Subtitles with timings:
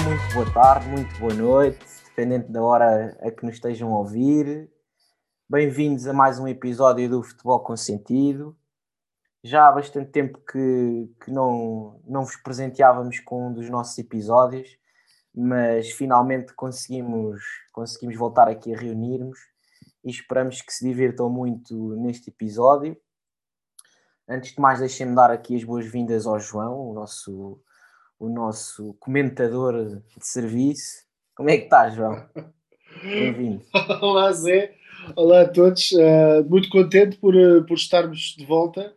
[0.00, 4.70] muito boa tarde, muito boa noite, dependendo da hora a que nos estejam a ouvir.
[5.48, 8.54] Bem-vindos a mais um episódio do Futebol com Sentido.
[9.42, 14.76] Já há bastante tempo que, que não, não vos presenteávamos com um dos nossos episódios,
[15.34, 17.40] mas finalmente conseguimos,
[17.72, 19.38] conseguimos voltar aqui a reunirmos
[20.04, 22.96] e esperamos que se divirtam muito neste episódio.
[24.28, 27.62] Antes de mais, deixem-me dar aqui as boas-vindas ao João, o nosso,
[28.18, 31.04] o nosso comentador de serviço.
[31.34, 32.28] Como é que estás, João?
[33.02, 33.62] Bem-vindo.
[34.00, 34.74] Olá, Zé.
[35.14, 35.92] Olá a todos.
[35.92, 38.94] Uh, muito contente por, uh, por estarmos de volta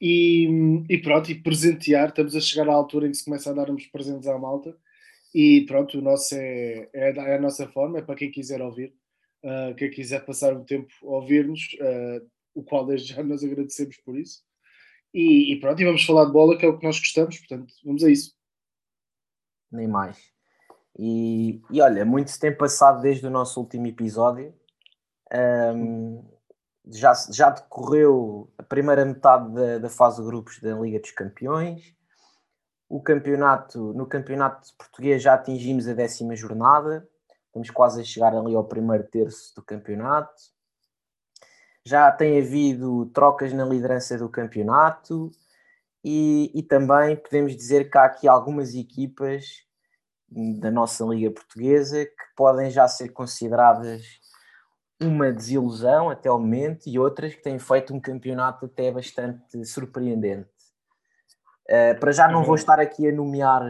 [0.00, 2.10] e, e, pronto, e presentear.
[2.10, 4.76] Estamos a chegar à altura em que se começa a darmos presentes à malta.
[5.34, 8.94] E pronto, o nosso é, é, é a nossa forma, é para quem quiser ouvir,
[9.44, 11.76] uh, quem quiser passar um tempo a ouvir-nos,
[12.54, 14.42] o qual desde já nós agradecemos por isso.
[15.12, 17.72] E, e, pronto, e vamos falar de bola, que é o que nós gostamos, portanto,
[17.84, 18.37] vamos a isso.
[19.70, 20.18] Nem mais.
[20.98, 24.54] E, e olha, muito se tem passado desde o nosso último episódio.
[25.32, 26.24] Um,
[26.86, 31.94] já, já decorreu a primeira metade da, da fase de grupos da Liga dos Campeões.
[32.88, 37.06] O campeonato, no campeonato português já atingimos a décima jornada.
[37.46, 40.32] Estamos quase a chegar ali ao primeiro terço do campeonato
[41.88, 45.30] já tem havido trocas na liderança do campeonato
[46.04, 49.64] e, e, também podemos dizer que há aqui algumas equipas
[50.30, 54.02] da nossa Liga Portuguesa que podem já ser consideradas
[55.00, 60.48] uma desilusão até o momento e outras que têm feito um campeonato até bastante surpreendente.
[61.68, 62.54] Uh, para já não vou uhum.
[62.54, 63.62] estar aqui a nomear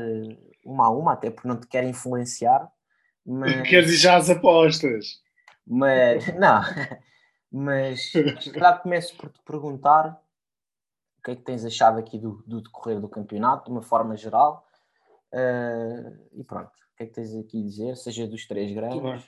[0.64, 2.70] uma a uma, até porque não te quero influenciar.
[3.26, 3.68] Mas...
[3.68, 5.20] Queres ir já às apostas?
[5.66, 6.62] Mas, não,
[7.50, 8.10] mas
[8.52, 10.18] calhar começo por te perguntar
[11.18, 14.16] o que é que tens achado aqui do, do decorrer do campeonato, de uma forma
[14.16, 14.66] geral.
[15.32, 19.24] Uh, e pronto, o que é que tens aqui a dizer, seja dos três grandes,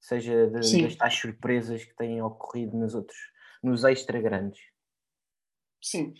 [0.00, 3.18] seja de, das tais surpresas que têm ocorrido nos outros,
[3.62, 4.60] nos extra grandes.
[5.80, 6.14] Sim.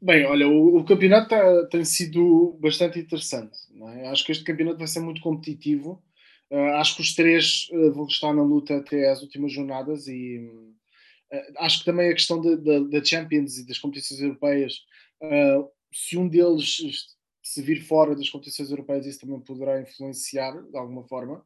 [0.00, 3.58] Bem, olha, o, o campeonato tá, tem sido bastante interessante.
[3.96, 4.08] É?
[4.08, 6.02] Acho que este campeonato vai ser muito competitivo
[6.50, 10.50] Uh, acho que os três uh, vão estar na luta até às últimas jornadas e
[11.58, 14.84] acho que também a questão da Champions e das competições europeias,
[15.92, 16.78] se um deles
[17.42, 21.44] se vir fora das competições europeias, isso também poderá influenciar de alguma forma.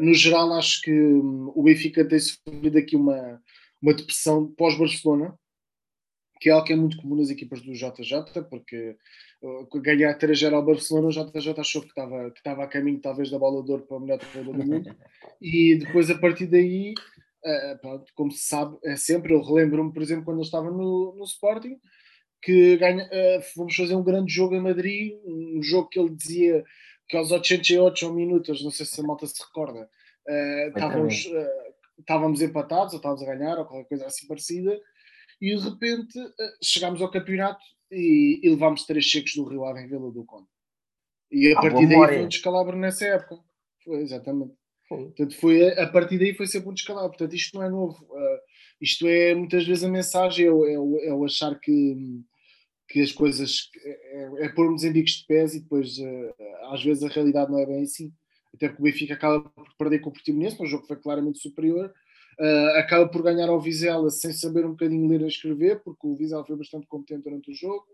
[0.00, 3.40] no geral, acho que um, o Benfica tem sofrido aqui uma,
[3.82, 5.36] uma depressão pós-Barcelona,
[6.40, 8.96] que é algo que é muito comum nas equipas do JJ, porque
[9.82, 13.38] ganhar 3-0 ao Barcelona, o JJ achou que estava, que estava a caminho talvez da
[13.38, 14.96] bola de ouro para o melhor treinador do mundo,
[15.40, 16.94] e depois a partir daí,
[17.44, 21.14] uh, pronto, como se sabe, é sempre, eu relembro-me, por exemplo, quando ele estava no,
[21.16, 21.78] no Sporting,
[22.42, 26.64] que ganha, uh, fomos fazer um grande jogo em Madrid, um jogo que ele dizia
[27.08, 29.88] que aos 88 minutos, não sei se a malta se recorda,
[30.28, 31.26] uh, estávamos,
[31.98, 34.80] estávamos empatados, ou estávamos a ganhar, ou qualquer coisa assim parecida,
[35.40, 39.80] e de repente eh, chegámos ao campeonato e, e levámos três checos do Rio Ave
[39.80, 40.48] em Vila do Conde.
[41.30, 43.42] E a ah, partir daí foi um descalabro nessa época.
[43.84, 44.54] Foi, exatamente.
[44.88, 47.10] Portanto, foi, a partir daí foi sempre um descalabro.
[47.10, 48.04] Portanto, isto não é novo.
[48.04, 48.38] Uh,
[48.80, 52.22] isto é muitas vezes a mensagem, é, é, é o achar que,
[52.88, 56.34] que as coisas é, é pormos em bicos de pés e depois uh,
[56.70, 58.12] às vezes a realidade não é bem assim.
[58.54, 61.40] Até porque o Benfica acaba por perder com o Portimonense, um jogo que foi claramente
[61.40, 61.92] superior,
[62.38, 66.16] Uh, acaba por ganhar ao Vizela sem saber um bocadinho ler e escrever, porque o
[66.16, 67.86] Vizela foi bastante competente durante o jogo.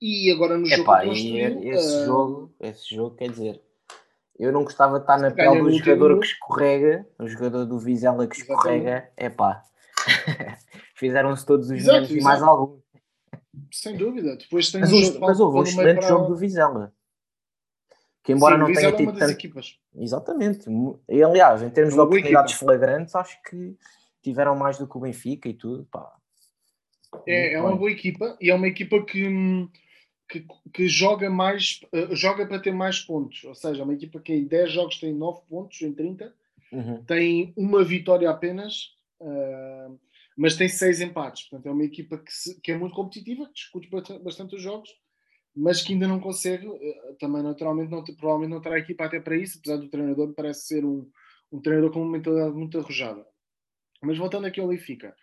[0.00, 3.62] E agora no jogo Epá, construiu, esse, jogo, esse jogo, quer dizer,
[4.44, 8.26] eu não gostava de estar na pele do jogador que escorrega, o jogador do Vizela
[8.26, 9.62] que escorrega, é pá.
[10.94, 12.78] Fizeram-se todos os menos e mais algum.
[13.72, 14.36] Sem dúvida.
[14.36, 16.08] Depois tem mas, um mas houve um excelente para...
[16.08, 16.92] jogo do Vizela
[18.22, 19.32] que embora Sim, não tenha tido é tanto...
[19.32, 19.78] equipas.
[19.94, 20.66] Exatamente.
[21.08, 22.66] E, aliás, em termos uma de oportunidades equipa.
[22.66, 23.76] flagrantes, acho que
[24.22, 25.86] tiveram mais do que o Benfica e tudo.
[25.90, 26.12] Pá.
[27.26, 29.68] É, é uma boa equipa e é uma equipa que,
[30.30, 33.42] que, que, joga mais, uh, joga para ter mais pontos.
[33.44, 36.32] Ou seja, é uma equipa que em 10 jogos tem 9 pontos, em 30,
[36.72, 37.04] uhum.
[37.04, 39.98] tem uma vitória apenas, uh,
[40.36, 41.48] mas tem 6 empates.
[41.48, 43.88] Portanto, é uma equipa que, se, que é muito competitiva, que discute
[44.22, 44.90] bastante os jogos
[45.54, 49.36] mas que ainda não consegue, eh, também naturalmente não, provavelmente não terá equipa até para
[49.36, 51.10] isso, apesar do treinador parece ser um,
[51.50, 53.26] um treinador com uma mentalidade muito arrojada.
[54.02, 55.14] Mas voltando aqui ao Benfica,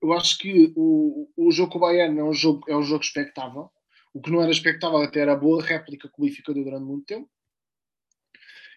[0.00, 3.04] eu acho que o, o jogo com o Bayern é um jogo, é um jogo
[3.04, 3.70] expectável.
[4.12, 6.84] O que não era expectável até era a boa réplica que o Benfica deu durante
[6.84, 7.30] muito tempo.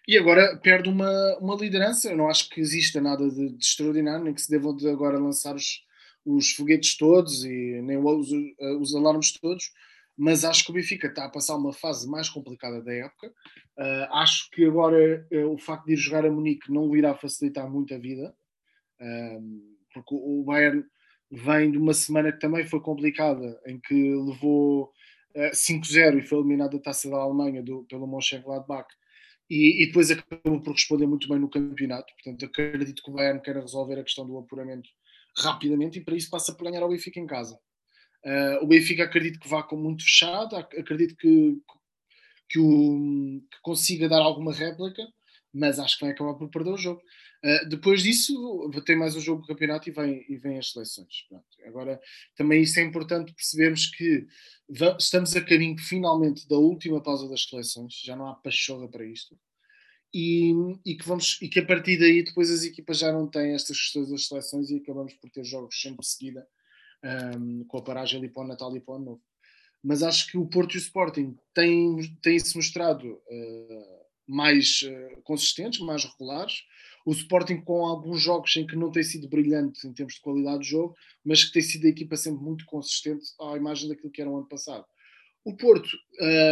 [0.08, 2.10] E agora perde uma, uma liderança.
[2.10, 5.18] Eu não acho que exista nada de, de extraordinário, nem que se devam de agora
[5.18, 5.84] lançar os,
[6.24, 8.30] os foguetes todos e nem os,
[8.80, 9.70] os alarmes todos
[10.16, 13.28] mas acho que o Benfica está a passar uma fase mais complicada da época.
[13.76, 17.14] Uh, acho que agora uh, o facto de ir jogar a Munique não lhe irá
[17.14, 18.34] facilitar muito a vida,
[19.00, 20.84] uh, porque o Bayern
[21.30, 24.90] vem de uma semana que também foi complicada, em que levou
[25.52, 28.88] 5-0 e foi eliminado da taça da Alemanha do, pelo Mönchengladbach
[29.48, 32.12] e, e, depois acabou por responder muito bem no campeonato.
[32.14, 34.88] Portanto, acredito que o Bayern queira resolver a questão do apuramento
[35.38, 37.58] rapidamente e para isso passa por ganhar ao Benfica em casa.
[38.24, 41.56] Uh, o Benfica acredito que vá com muito fechado, acredito que,
[42.48, 45.06] que, o, que consiga dar alguma réplica,
[45.54, 47.00] mas acho que vai acabar por perder o jogo.
[47.46, 51.26] Uh, depois disso, tem mais um jogo do campeonato e vem, e vem as seleções.
[51.28, 51.46] Pronto.
[51.64, 52.00] Agora,
[52.34, 54.26] também isso é importante percebermos que
[54.98, 59.38] estamos a caminho finalmente da última pausa das seleções, já não há pachorra para isto.
[60.12, 60.52] E,
[60.84, 63.76] e, que vamos, e que a partir daí depois as equipas já não têm estas
[63.76, 66.48] questões das seleções e acabamos por ter jogos sempre de seguida
[67.38, 69.22] um, com a paragem ali para o Natal e para o Novo.
[69.82, 75.22] Mas acho que o Porto e o Sporting têm, têm se mostrado uh, mais uh,
[75.22, 76.64] consistentes, mais regulares.
[77.06, 80.64] O Sporting com alguns jogos em que não tem sido brilhante em termos de qualidade
[80.64, 84.20] de jogo, mas que tem sido a equipa sempre muito consistente à imagem daquilo que
[84.20, 84.84] era o ano passado.
[85.44, 85.88] O Porto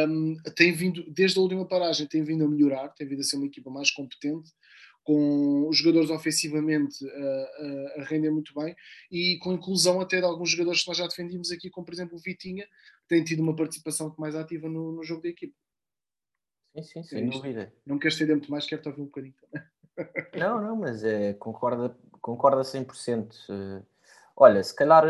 [0.08, 3.34] um, tem vindo, desde a última paragem, tem vindo a melhorar, tem vindo a ser
[3.34, 4.52] uma equipa mais competente,
[5.02, 8.74] com os jogadores ofensivamente a, a, a, render muito bem
[9.10, 12.16] e com inclusão até de alguns jogadores que nós já defendíamos aqui, como por exemplo
[12.16, 15.54] o Vitinha, que tem tido uma participação mais ativa no, no jogo da equipe.
[16.76, 17.74] Sim, sim, sem é dúvida.
[17.84, 19.68] Não queres estender muito mais, quero-te ouvir um bocadinho também.
[20.34, 23.32] Não, não, mas é, concorda, concorda 100%.
[23.48, 23.86] Uh,
[24.36, 25.04] olha, se calhar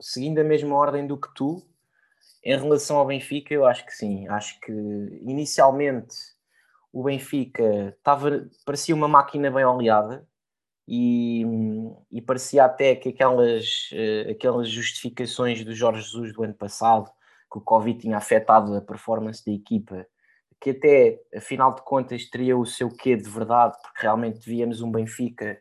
[0.00, 1.62] seguindo a mesma ordem do que tu,
[2.44, 4.26] em relação ao Benfica, eu acho que sim.
[4.28, 4.72] Acho que
[5.22, 6.16] inicialmente
[6.92, 10.26] o Benfica estava, parecia uma máquina bem oleada
[10.86, 11.44] e,
[12.10, 17.10] e parecia até que aquelas, uh, aquelas justificações do Jorge Jesus do ano passado,
[17.50, 20.06] que o Covid tinha afetado a performance da equipa,
[20.60, 24.90] que até, afinal de contas, teria o seu quê de verdade, porque realmente víamos um
[24.90, 25.60] Benfica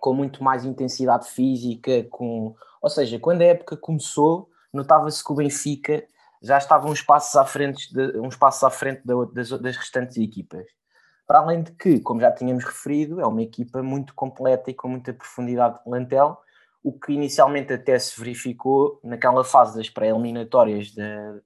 [0.00, 2.54] com muito mais intensidade física, com...
[2.82, 6.04] ou seja, quando a época começou, notava-se que o Benfica
[6.42, 10.66] já estava uns passos à frente, de, uns passos à frente das, das restantes equipas.
[11.26, 14.88] Para além de que, como já tínhamos referido, é uma equipa muito completa e com
[14.88, 16.38] muita profundidade de plantel,
[16.84, 20.94] o que inicialmente até se verificou naquela fase das pré-eliminatórias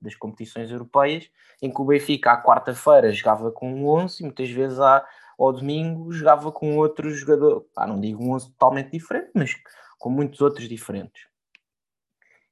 [0.03, 1.31] das competições europeias,
[1.63, 5.07] em que o Benfica à quarta-feira jogava com um 11 e muitas vezes à,
[5.39, 9.55] ao domingo jogava com outro jogador, ah, não digo um 11 totalmente diferente, mas
[9.97, 11.29] com muitos outros diferentes.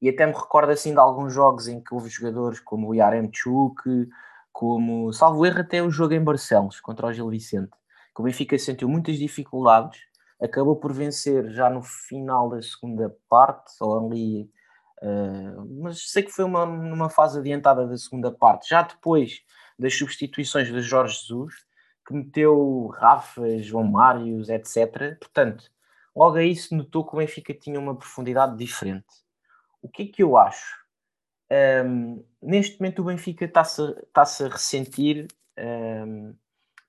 [0.01, 4.09] E até me recordo assim de alguns jogos em que houve jogadores como o Yaremchuk,
[4.53, 7.73] como, salvo erro, até o jogo em Barcelos contra o Gil Vicente,
[8.15, 10.03] que o Benfica sentiu muitas dificuldades
[10.41, 14.51] acabou por vencer já no final da segunda parte, ou ali,
[15.03, 19.41] uh, mas sei que foi uma, numa fase adiantada da segunda parte, já depois
[19.79, 21.55] das substituições de Jorge Jesus,
[22.07, 25.19] que meteu Rafa, João Mários, etc.
[25.19, 25.65] Portanto,
[26.15, 29.07] logo aí se notou que o Benfica tinha uma profundidade diferente.
[29.83, 30.87] O que é que eu acho?
[31.85, 35.27] Um, neste momento o Benfica está-se está a ressentir
[35.59, 36.35] um,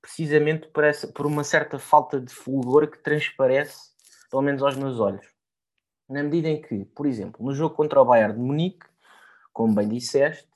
[0.08, 3.92] precisamente por, essa, por uma certa falta de fulgor que transparece,
[4.32, 5.28] pelo menos aos meus olhos.
[6.10, 8.86] Na medida em que, por exemplo, no jogo contra o Bayern de Munique,
[9.52, 10.48] como bem disseste,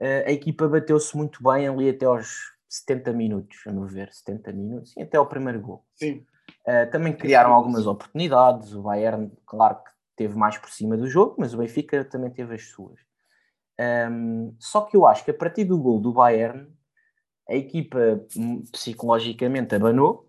[0.00, 4.52] eh, a equipa bateu-se muito bem ali até aos 70 minutos, a meu ver, 70
[4.52, 5.84] minutos, e até ao primeiro gol.
[5.94, 6.24] Sim.
[6.66, 11.34] Uh, também criaram algumas oportunidades, o Bayern, claro que teve mais por cima do jogo,
[11.38, 12.98] mas o Benfica também teve as suas.
[14.10, 16.68] Um, só que eu acho que a partir do gol do Bayern,
[17.48, 20.28] a equipa hum, psicologicamente abanou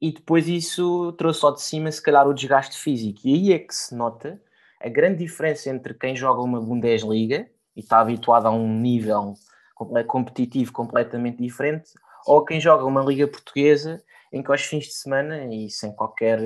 [0.00, 3.20] e depois isso trouxe ao de cima, se calhar, o desgaste físico.
[3.24, 4.40] E aí é que se nota
[4.80, 9.34] a grande diferença entre quem joga uma Bundesliga e está habituado a um nível
[10.06, 11.90] competitivo completamente diferente,
[12.26, 16.38] ou quem joga uma Liga Portuguesa em que aos fins de semana e sem qualquer.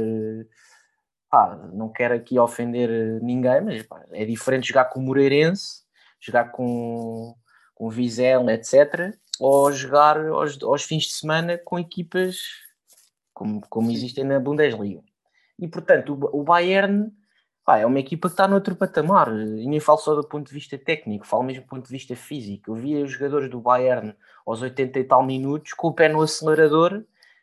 [1.29, 5.83] Pá, não quero aqui ofender ninguém, mas pá, é diferente jogar com o Moreirense,
[6.21, 7.35] jogar com,
[7.75, 12.39] com o Vizela, etc ou jogar aos, aos fins de semana com equipas
[13.33, 15.03] como, como existem na Bundesliga.
[15.59, 17.13] E portanto, o, o Bayern
[17.65, 20.55] pá, é uma equipa que está noutro patamar, e nem falo só do ponto de
[20.55, 22.71] vista técnico, falo mesmo do ponto de vista físico.
[22.71, 24.15] Eu via os jogadores do Bayern
[24.47, 27.03] aos 80 e tal minutos com o pé no acelerador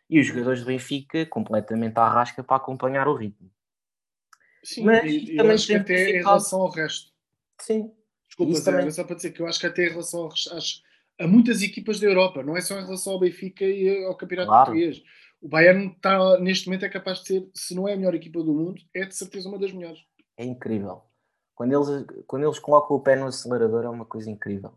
[0.10, 3.50] e os jogadores do Benfica completamente à rasca para acompanhar o ritmo.
[4.64, 7.12] Sim, Mas e, também acho que até em relação ao resto.
[7.60, 7.92] Sim.
[8.28, 8.92] Desculpa, Zé, também...
[8.92, 10.82] só para dizer que eu acho que até em relação ao resto, acho
[11.22, 14.50] a muitas equipas da Europa, não é só em relação ao Benfica e ao Campeonato
[14.50, 14.66] claro.
[14.72, 15.04] Português.
[15.42, 18.44] O Bayern está, neste momento é capaz de ser, se não é a melhor equipa
[18.44, 20.00] do mundo, é de certeza uma das melhores.
[20.38, 21.02] É incrível.
[21.56, 24.74] Quando eles, quando eles colocam o pé no acelerador é uma coisa incrível.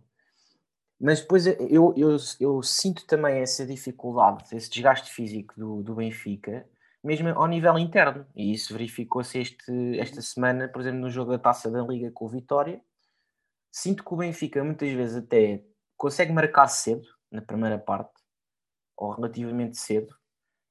[1.00, 6.66] Mas depois eu, eu, eu sinto também essa dificuldade, esse desgaste físico do, do Benfica,
[7.02, 8.26] mesmo ao nível interno.
[8.34, 9.38] E isso verificou-se
[9.98, 12.80] esta semana, por exemplo, no jogo da Taça da Liga com o Vitória.
[13.70, 15.62] Sinto que o Benfica muitas vezes até
[16.04, 18.12] consegue marcar cedo, na primeira parte,
[18.94, 20.14] ou relativamente cedo,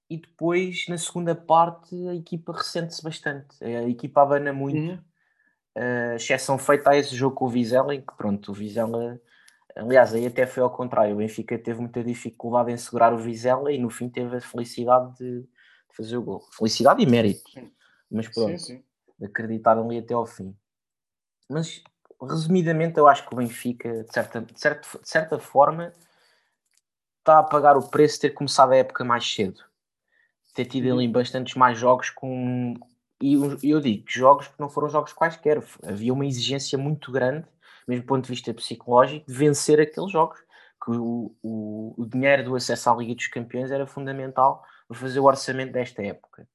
[0.08, 3.63] e depois na segunda parte a equipa ressente-se bastante.
[3.66, 4.92] A equipa abana muito.
[4.92, 5.04] Uhum.
[5.75, 9.20] Uh, exceção feita a esse jogo com o Vizela, em que pronto, o Vizela
[9.75, 11.16] Aliás, aí até foi ao contrário.
[11.16, 15.18] O Benfica teve muita dificuldade em segurar o Vizela e no fim teve a felicidade
[15.18, 16.44] de, de fazer o gol.
[16.56, 17.42] Felicidade e mérito.
[18.12, 18.84] Mas pronto, sim,
[19.18, 19.25] sim.
[19.25, 20.56] acreditar ali até ao fim.
[21.50, 21.84] Mas
[22.27, 25.94] resumidamente, eu acho que o Benfica, de certa, de certa, de certa forma,
[27.20, 29.62] está a pagar o preço de ter começado a época mais cedo.
[30.53, 31.12] Ter tido ali uhum.
[31.12, 32.75] bastantes mais jogos com.
[33.22, 33.34] E
[33.70, 35.63] eu digo jogos que não foram jogos quaisquer.
[35.84, 37.48] Havia uma exigência muito grande
[37.88, 40.39] mesmo do ponto de vista psicológico, de vencer aqueles jogos.
[40.84, 45.20] Que o, o, o dinheiro do acesso à Liga dos Campeões era fundamental para fazer
[45.20, 46.48] o orçamento desta época.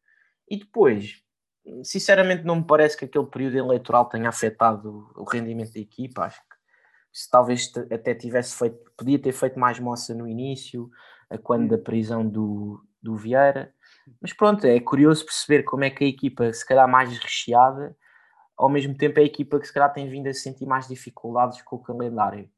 [0.48, 1.22] E depois,
[1.82, 6.24] sinceramente, não me parece que aquele período eleitoral tenha afetado o rendimento da equipa.
[6.24, 6.56] Acho que
[7.12, 10.90] se talvez até tivesse feito, podia ter feito mais moça no início,
[11.42, 13.72] quando da prisão do, do Vieira.
[14.20, 17.96] Mas pronto, é curioso perceber como é que a equipa, se calhar mais recheada,
[18.56, 21.62] ao mesmo tempo é a equipa que se calhar tem vindo a sentir mais dificuldades
[21.62, 22.50] com o calendário.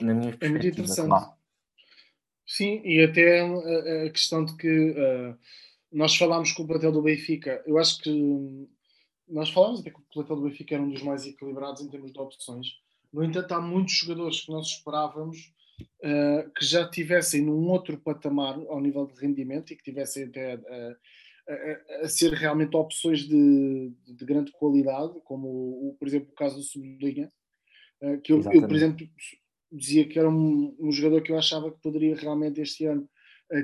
[0.00, 1.08] Na minha perspectiva, é muito interessante.
[1.08, 1.32] Claro.
[2.46, 5.38] Sim, e até a, a questão de que uh,
[5.94, 8.68] nós falámos com o plantel do Benfica, eu acho que
[9.28, 12.12] nós falámos até que o plantel do Benfica era um dos mais equilibrados em termos
[12.12, 12.66] de opções.
[13.12, 18.58] No entanto, há muitos jogadores que nós esperávamos uh, que já tivessem num outro patamar
[18.68, 20.96] ao nível de rendimento e que tivessem até uh,
[21.48, 26.56] a, a, ser realmente opções de, de grande qualidade, como, o, por exemplo, o caso
[26.56, 27.32] do Sublinha,
[28.02, 29.08] uh, que eu, eu, por exemplo,
[29.70, 33.08] dizia que era um, um, jogador que eu achava que poderia realmente este ano,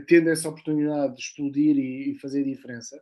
[0.06, 3.00] tendo essa oportunidade de explodir e, e fazer diferença.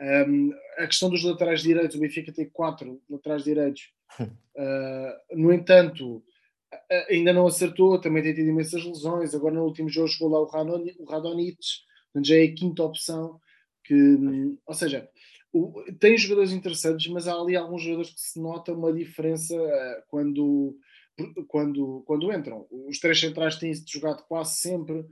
[0.00, 6.22] Um, a questão dos laterais direitos, o Benfica tem quatro laterais direitos, uh, no entanto,
[7.08, 9.34] ainda não acertou, também tem tido imensas lesões.
[9.34, 11.58] Agora, no último jogo, chegou lá o Radonich,
[12.22, 13.40] já é a quinta opção
[13.84, 14.18] que,
[14.66, 15.08] ou seja,
[15.52, 20.02] o, tem jogadores interessantes, mas há ali alguns jogadores que se nota uma diferença uh,
[20.08, 20.76] quando,
[21.46, 22.66] quando, quando entram.
[22.70, 25.04] Os três centrais têm-se jogado quase sempre,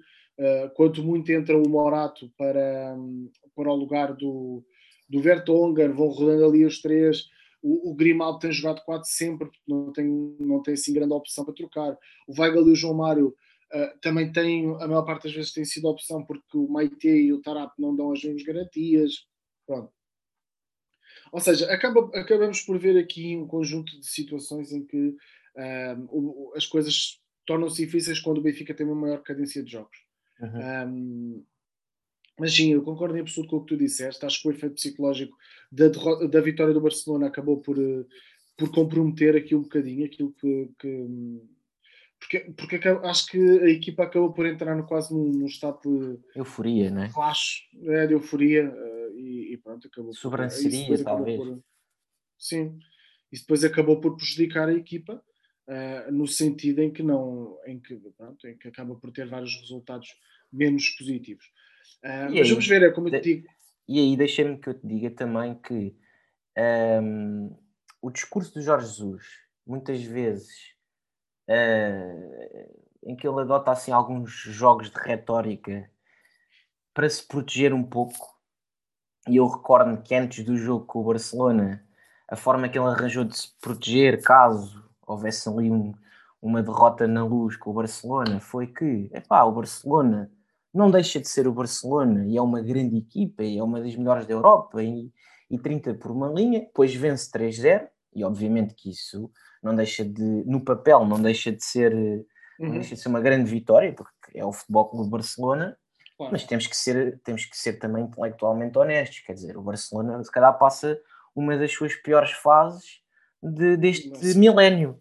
[0.43, 4.65] uh, quanto muito entra o Morato para, um, para o lugar do,
[5.09, 7.31] do Vertonghen, vão rodando ali os três.
[7.63, 11.45] O, o Grimaldo tem jogado quase sempre, porque não tem, não tem assim grande opção
[11.45, 11.97] para trocar.
[12.27, 13.35] O Weigl e o João Mário
[13.75, 17.33] Uh, também tem, a maior parte das vezes tem sido opção porque o Maite e
[17.33, 19.27] o Tarap não dão as mesmas garantias.
[19.67, 19.91] Pronto.
[21.33, 25.17] Ou seja, acaba, acabamos por ver aqui um conjunto de situações em que
[25.57, 30.02] uh, as coisas tornam-se difíceis quando o Benfica tem uma maior cadência de jogos.
[30.43, 30.89] Uhum.
[30.89, 31.45] Um,
[32.39, 34.25] mas sim, eu concordo em absoluto com o que tu disseste.
[34.25, 35.37] Acho que o efeito psicológico
[35.71, 35.89] da,
[36.27, 38.05] da vitória do Barcelona acabou por, eh,
[38.57, 41.07] por comprometer aqui um bocadinho aquilo que, que
[42.19, 46.39] porque, porque acho que a equipa acabou por entrar no, quase num, num estado de
[46.39, 47.09] euforia, né?
[47.11, 51.37] Flash, é, de euforia uh, e, e, pronto, acabou Sobranceria, talvez.
[51.37, 51.63] Por,
[52.39, 52.79] sim,
[53.31, 55.23] isso depois acabou por prejudicar a equipa
[55.69, 59.55] uh, no sentido em que não, em que, pronto, em que acaba por ter vários
[59.61, 60.09] resultados
[60.53, 61.45] menos positivos.
[62.05, 63.49] Uh, mas aí, vamos ver, é como eu te digo.
[63.89, 65.97] E aí deixa-me que eu te diga também que
[67.03, 67.57] um,
[68.01, 69.25] o discurso do Jorge Jesus
[69.67, 70.73] muitas vezes
[71.49, 75.91] uh, em que ele adota assim alguns jogos de retórica
[76.95, 78.41] para se proteger um pouco.
[79.29, 81.87] E eu recordo que antes do jogo com o Barcelona,
[82.29, 85.93] a forma que ele arranjou de se proteger caso houvesse ali um,
[86.41, 90.31] uma derrota na luz com o Barcelona foi que, epá, o Barcelona
[90.75, 93.95] não deixa de ser o Barcelona e é uma grande equipa e é uma das
[93.95, 95.13] melhores da Europa e,
[95.51, 99.31] e 30 por uma linha, depois vence 3-0 e obviamente que isso
[99.63, 102.25] não deixa de, no papel, não deixa de ser, uhum.
[102.59, 105.77] não deixa de ser uma grande vitória, porque é o Futebol Clube Barcelona,
[106.17, 106.33] claro.
[106.33, 110.31] mas temos que, ser, temos que ser também intelectualmente honestos, quer dizer, o Barcelona se
[110.31, 110.99] calhar passa
[111.35, 113.02] uma das suas piores fases
[113.43, 114.99] de, deste milénio.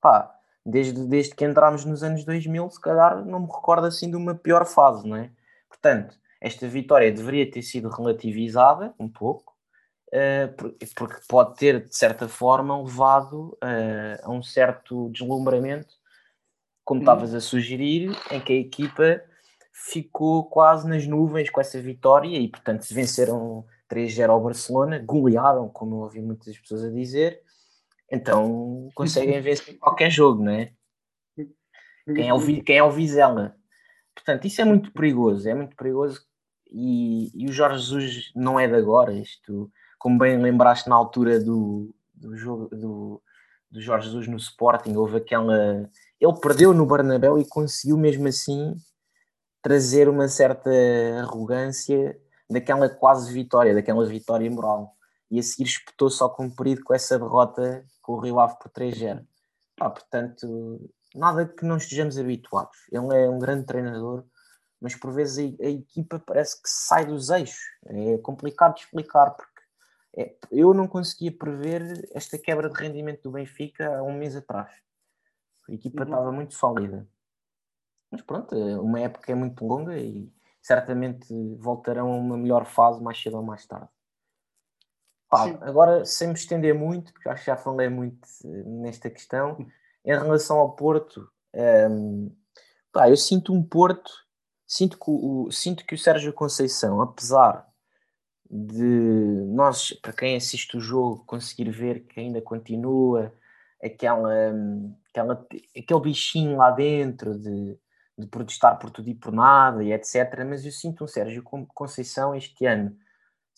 [0.00, 4.16] Pá, desde, desde que entramos nos anos 2000, se calhar não me recordo assim de
[4.16, 5.30] uma pior fase, não é?
[5.68, 9.54] Portanto, esta vitória deveria ter sido relativizada um pouco,
[10.12, 10.46] eh,
[10.94, 15.94] porque pode ter, de certa forma, levado uh, a um certo deslumbramento,
[16.84, 17.04] como uhum.
[17.04, 19.22] estavas a sugerir, em que a equipa
[19.72, 25.68] ficou quase nas nuvens com essa vitória e, portanto, se venceram 3-0 ao Barcelona, golearam,
[25.68, 27.40] como eu ouvi muitas pessoas a dizer,
[28.10, 30.72] então conseguem vencer qualquer jogo, não é?
[32.06, 33.56] Quem é, o, quem é o Vizela?
[34.14, 36.20] Portanto, isso é muito perigoso, é muito perigoso
[36.70, 41.38] e, e o Jorge Jesus não é de agora, isto, como bem lembraste na altura
[41.38, 43.22] do, do jogo do,
[43.70, 45.88] do Jorge Jesus no Sporting, houve aquela.
[46.20, 48.74] Ele perdeu no Bernabéu e conseguiu mesmo assim
[49.62, 50.70] trazer uma certa
[51.20, 52.18] arrogância
[52.50, 54.94] daquela quase vitória, daquela vitória moral.
[55.30, 59.26] E a seguir espetou só cumprido com essa derrota com o Rio Ave por 3-0.
[59.80, 62.76] Ah, portanto, nada que não estejamos habituados.
[62.92, 64.24] Ele é um grande treinador,
[64.80, 67.62] mas por vezes a, a equipa parece que sai dos eixos.
[67.86, 69.54] É complicado de explicar, porque
[70.16, 74.72] é, eu não conseguia prever esta quebra de rendimento do Benfica há um mês atrás.
[75.68, 76.08] A equipa uhum.
[76.08, 77.08] estava muito sólida.
[78.10, 81.26] Mas pronto, uma época é muito longa e certamente
[81.56, 83.88] voltarão a uma melhor fase mais cedo ou mais tarde.
[85.34, 89.66] Pá, agora, sem me estender muito, porque acho que já falei muito eh, nesta questão,
[90.04, 92.28] em relação ao Porto, um, ehm,
[92.92, 94.10] pá, eu sinto um Porto,
[94.66, 97.66] sinto que, o, sinto que o Sérgio Conceição, apesar
[98.50, 98.84] de
[99.48, 103.32] nós, para quem assiste o jogo, conseguir ver que ainda continua
[103.82, 104.30] aquela,
[105.10, 107.78] aquela, aquele bichinho lá dentro de
[108.16, 110.44] de protestar por tudo e por nada e etc.
[110.48, 112.96] Mas eu sinto um Sérgio Conceição este ano,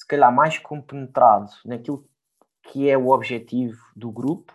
[0.06, 2.08] se calhar mais compenetrado naquilo
[2.62, 4.54] que é o objetivo do grupo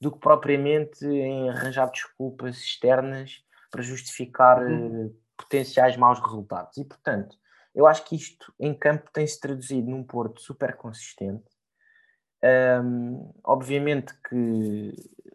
[0.00, 5.06] do que propriamente em arranjar desculpas externas para justificar uhum.
[5.06, 6.76] uh, potenciais maus resultados.
[6.78, 7.36] E portanto,
[7.72, 11.44] eu acho que isto em campo tem-se traduzido num Porto super consistente.
[12.42, 14.94] Um, obviamente que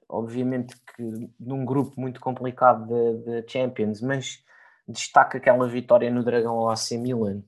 [0.10, 2.88] obviamente que num grupo muito complicado
[3.24, 4.44] da Champions, mas
[4.88, 7.42] destaca aquela vitória no Dragão ao AC Milan,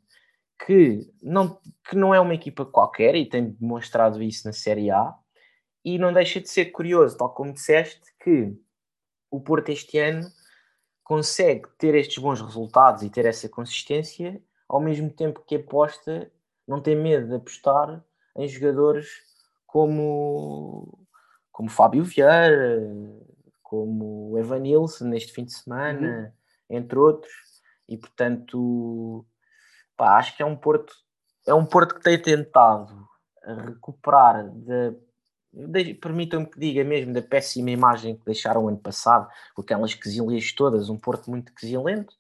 [0.65, 5.13] que não, que não é uma equipa qualquer e tem demonstrado isso na Série A,
[5.83, 8.55] e não deixa de ser curioso, tal como disseste, que
[9.29, 10.27] o Porto este ano
[11.03, 16.31] consegue ter estes bons resultados e ter essa consistência, ao mesmo tempo que aposta,
[16.67, 18.03] não tem medo de apostar
[18.35, 19.07] em jogadores
[19.67, 20.99] como
[21.51, 22.81] como Fábio Vieira,
[23.63, 26.33] como Evanilson neste fim de semana,
[26.69, 26.77] uhum.
[26.77, 27.31] entre outros,
[27.87, 29.25] e portanto
[29.95, 30.93] pá, acho que é um Porto
[31.47, 33.08] é um Porto que tem tentado
[33.65, 34.45] recuperar
[36.01, 40.89] permitam-me que diga mesmo da péssima imagem que deixaram ano passado, com aquelas quesilhas todas,
[40.89, 42.13] um Porto muito quesilento,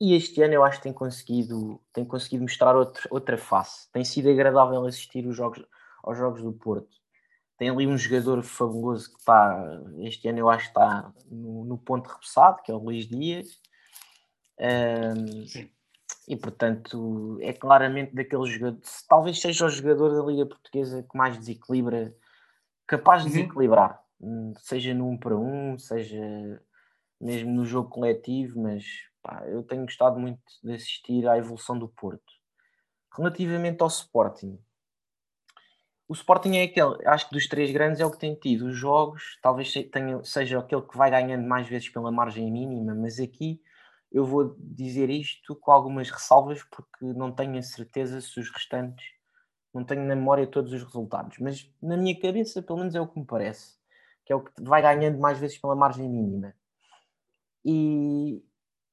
[0.00, 3.90] e este ano eu acho que tem conseguido, tem conseguido mostrar outro, outra face.
[3.92, 5.64] Tem sido agradável assistir os jogos,
[6.02, 6.98] aos jogos do Porto
[7.58, 11.76] tem ali um jogador fabuloso que está, este ano eu acho que está no, no
[11.76, 13.60] ponto repousado, que é o Luís Dias.
[14.60, 15.68] Um,
[16.28, 21.38] e portanto é claramente daqueles jogadores, talvez seja o jogador da Liga Portuguesa que mais
[21.38, 22.14] desequilibra,
[22.86, 23.34] capaz de uhum.
[23.34, 26.62] desequilibrar, hum, seja no 1 um para 1, um, seja
[27.18, 28.84] mesmo no jogo coletivo, mas
[29.22, 32.32] pá, eu tenho gostado muito de assistir à evolução do Porto.
[33.16, 34.58] Relativamente ao Sporting,
[36.06, 38.76] o Sporting é aquele, acho que dos três grandes é o que tem tido os
[38.76, 43.60] jogos, talvez tenha, seja aquele que vai ganhando mais vezes pela margem mínima, mas aqui
[44.10, 49.04] eu vou dizer isto com algumas ressalvas porque não tenho a certeza se os restantes
[49.72, 53.06] não tenho na memória todos os resultados, mas na minha cabeça pelo menos é o
[53.06, 53.76] que me parece,
[54.24, 56.54] que é o que vai ganhando mais vezes pela margem mínima.
[57.64, 58.42] E,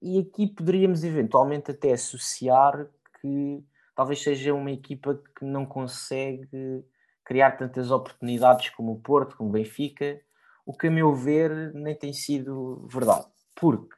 [0.01, 2.87] e aqui poderíamos eventualmente até associar
[3.21, 3.63] que
[3.95, 6.83] talvez seja uma equipa que não consegue
[7.23, 10.21] criar tantas oportunidades como o Porto, como o Benfica,
[10.65, 13.25] o que a meu ver nem tem sido verdade.
[13.55, 13.95] Porque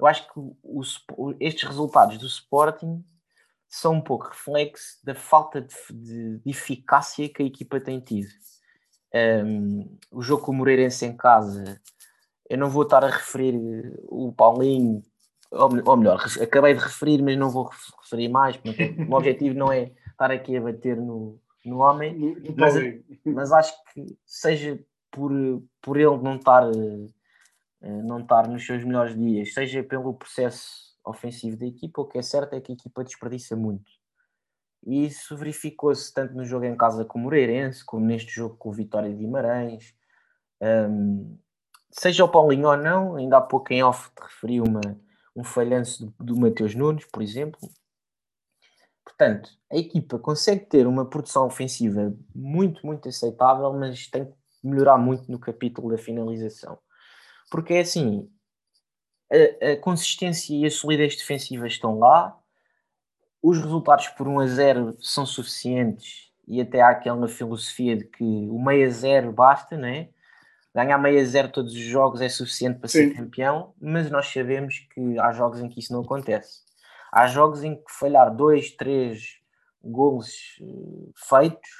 [0.00, 3.04] eu acho que o, estes resultados do Sporting
[3.68, 8.28] são um pouco reflexo da falta de, de, de eficácia que a equipa tem tido.
[9.14, 11.80] Um, o jogo com o Moreirense em casa,
[12.48, 13.54] eu não vou estar a referir
[14.08, 15.02] o Paulinho,
[15.50, 17.70] ou, melhor, acabei de referir, mas não vou
[18.02, 22.74] referir mais, porque o objetivo não é estar aqui a bater no, no homem, mas,
[23.24, 24.78] mas, acho que seja
[25.10, 25.32] por,
[25.82, 27.08] por ele não estar, eh,
[27.80, 32.22] não estar nos seus melhores dias, seja pelo processo ofensivo da equipa, o que é
[32.22, 33.90] certo é que a equipa desperdiça muito.
[34.86, 38.70] E isso verificou-se tanto no jogo em casa com o Moreirense, como neste jogo com
[38.70, 39.94] o Vitória de Guimarães.
[40.60, 41.38] Um,
[41.90, 44.80] seja o Paulinho ou não, ainda há pouco em off te referi uma,
[45.36, 47.58] um falhanço do, do Mateus Nunes, por exemplo,
[49.20, 54.32] Portanto, a equipa consegue ter uma produção ofensiva muito, muito aceitável, mas tem que
[54.64, 56.78] melhorar muito no capítulo da finalização.
[57.50, 58.30] Porque é assim,
[59.30, 62.38] a, a consistência e a solidez defensiva estão lá,
[63.42, 68.24] os resultados por 1 a 0 são suficientes e até há aquela filosofia de que
[68.24, 70.08] o meio a zero basta, né?
[70.74, 73.08] ganhar meio a zero todos os jogos é suficiente para Sim.
[73.08, 76.60] ser campeão, mas nós sabemos que há jogos em que isso não acontece.
[77.12, 79.38] Há jogos em que falhar dois, três
[79.82, 81.70] gols eh, feitos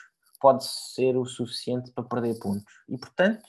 [0.40, 2.72] pode ser o suficiente para perder pontos.
[2.88, 3.42] E portanto,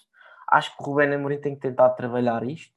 [0.51, 2.75] acho que o Rubén Amorim tem que tentar trabalhar isto.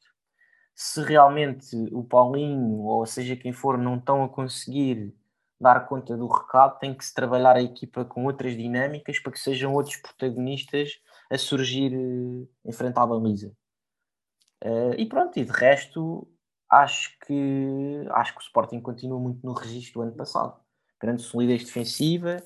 [0.74, 5.12] Se realmente o Paulinho, ou seja quem for, não estão a conseguir
[5.60, 9.40] dar conta do recado, tem que se trabalhar a equipa com outras dinâmicas para que
[9.40, 13.52] sejam outros protagonistas a surgir eh, em frente à baliza.
[14.62, 16.26] Uh, e pronto, e de resto,
[16.70, 20.58] acho que acho que o Sporting continua muito no registro do ano passado.
[21.00, 22.42] Grande solidez defensiva,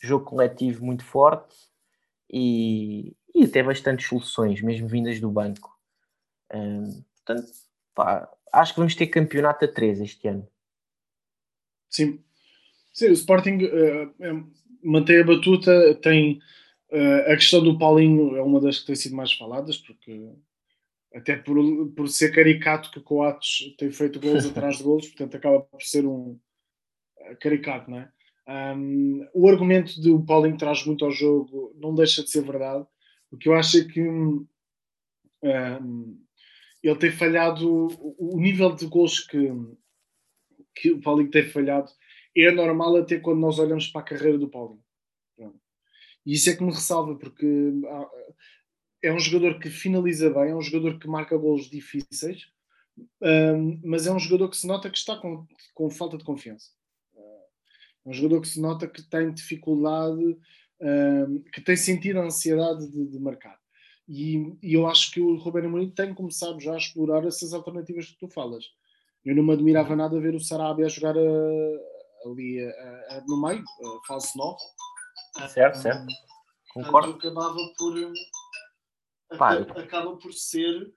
[0.00, 1.56] jogo coletivo muito forte
[2.30, 5.76] e, e até bastantes soluções, mesmo vindas do banco.
[7.24, 7.52] Portanto,
[7.94, 10.46] pá, acho que vamos ter campeonato a 3 este ano.
[11.88, 12.22] Sim,
[12.92, 16.40] Sim o Sporting uh, mantém a batuta, tem
[16.90, 20.30] Uh, a questão do Paulinho é uma das que tem sido mais faladas, porque
[21.12, 21.56] até por,
[21.96, 25.82] por ser caricato que o Coates tem feito gols atrás de gols, portanto acaba por
[25.82, 26.38] ser um
[27.18, 28.12] eh, caricato, não é?
[28.48, 32.86] Um, o argumento de o Paulinho traz muito ao jogo não deixa de ser verdade.
[33.30, 34.46] O que eu acho é que um,
[36.82, 39.50] ele tem falhado, o nível de gols que,
[40.74, 41.90] que o Paulinho tem falhado
[42.36, 44.84] é normal até quando nós olhamos para a carreira do Paulinho.
[46.24, 47.46] E isso é que me ressalva, porque
[47.88, 48.10] ah,
[49.02, 52.48] é um jogador que finaliza bem, é um jogador que marca golos difíceis,
[53.84, 56.72] mas é um jogador que se nota que está com, com falta de confiança.
[58.06, 60.38] Um jogador que se nota que tem dificuldade,
[61.52, 63.58] que tem sentido a ansiedade de, de marcar.
[64.08, 68.06] E, e, eu acho que o Roberto Amorim tem começado já a explorar essas alternativas
[68.06, 68.64] que tu falas.
[69.24, 73.24] Eu não me admirava nada ver o Sarabia a jogar a, ah, ali a, a,
[73.26, 73.64] no meio,
[74.06, 74.56] falso 9,
[75.48, 76.06] Certo, certo.
[76.72, 77.12] Concordo.
[77.12, 78.12] Acabava por.
[79.36, 80.94] Pá, acaba por ser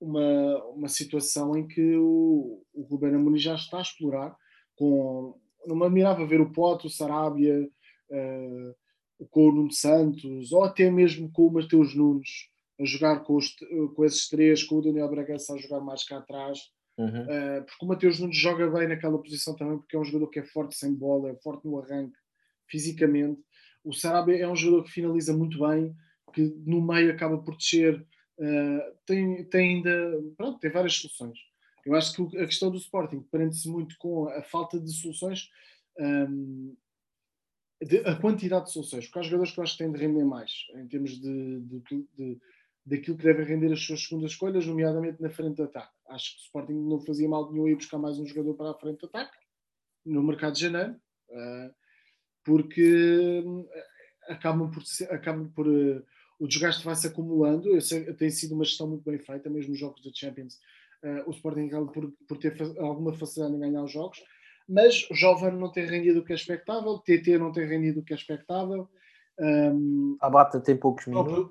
[0.00, 4.36] uma, uma situação em que o, o Ruben Amorim já está a explorar.
[4.76, 7.68] Com, não me admirava ver o Pote, o Sarabia,
[8.10, 13.36] uh, com o Nuno Santos, ou até mesmo com o Mateus Nunes a jogar com,
[13.36, 13.54] os,
[13.94, 16.58] com esses três, com o Daniel Bragança a jogar mais cá atrás.
[16.98, 17.22] Uhum.
[17.22, 20.40] Uh, porque o Mateus Nunes joga bem naquela posição também, porque é um jogador que
[20.40, 22.18] é forte sem bola, é forte no arranque,
[22.68, 23.40] fisicamente.
[23.84, 25.94] O Sarabia é um jogador que finaliza muito bem,
[26.32, 28.00] que no meio acaba por descer,
[28.38, 31.38] uh, tem, tem ainda, pronto, tem várias soluções.
[31.84, 35.50] Eu acho que a questão do Sporting prende-se muito com a falta de soluções,
[35.98, 36.76] um,
[37.80, 40.24] de, a quantidade de soluções, porque há jogadores que eu acho que têm de render
[40.24, 42.40] mais, em termos de, de, de
[42.84, 45.92] daquilo que devem render as suas segundas escolhas, nomeadamente na frente de ataque.
[46.08, 48.74] Acho que o Sporting não fazia mal nenhum ir buscar mais um jogador para a
[48.74, 49.36] frente de ataque
[50.04, 50.96] no mercado de janeiro.
[51.28, 51.72] Uh,
[52.44, 53.64] porque hum,
[54.28, 56.04] acabam por, acabam por uh,
[56.40, 57.80] o desgaste vai se acumulando.
[57.80, 60.58] Sei, tem sido uma gestão muito bem feita, mesmo nos jogos da Champions.
[61.02, 64.22] Uh, o Sporting acaba por, por ter alguma facilidade em ganhar os jogos,
[64.68, 68.00] mas o Jovem não tem rendido o que é expectável, o TT não tem rendido
[68.00, 68.88] o que é expectável.
[69.38, 71.50] Um, Tabata tem poucos minutos.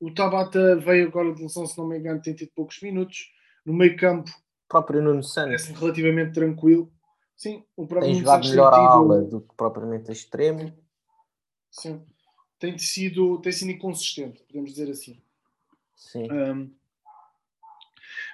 [0.00, 3.30] O Tabata veio agora de lesão, se não me engano, tem tido poucos minutos.
[3.64, 6.92] No meio campo, o próprio Nuno Santos relativamente tranquilo.
[7.36, 10.72] Sim, o próprio tem jogado melhor a ala do que propriamente a extremo.
[11.70, 12.04] Sim,
[12.58, 15.22] tem sido, tem sido inconsistente, podemos dizer assim.
[15.94, 16.30] Sim.
[16.30, 16.74] Um,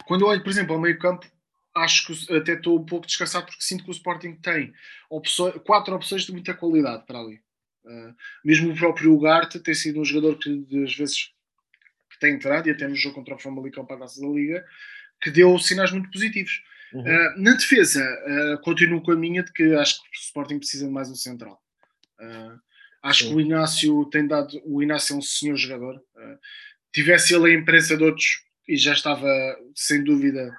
[0.06, 1.26] quando eu olho, por exemplo, ao meio campo,
[1.74, 4.72] acho que até estou um pouco descansado porque sinto que o Sporting tem
[5.08, 7.40] opções, quatro opções de muita qualidade para ali.
[7.84, 11.32] Uh, mesmo o próprio Ugarte tem sido um jogador que às vezes
[12.10, 14.64] que tem entrado e até no jogo contra o Famalicão para a Taça da Liga
[15.20, 16.62] que deu sinais muito positivos.
[16.92, 17.02] Uhum.
[17.02, 20.86] Uh, na defesa, uh, continuo com a minha de que acho que o Sporting precisa
[20.86, 21.60] de mais um central.
[23.02, 23.30] Acho Sim.
[23.30, 24.62] que o Inácio tem dado.
[24.64, 26.00] O Inácio é um senhor jogador.
[26.92, 29.28] tivesse ele a imprensa de outros e já estava,
[29.74, 30.50] sem dúvida,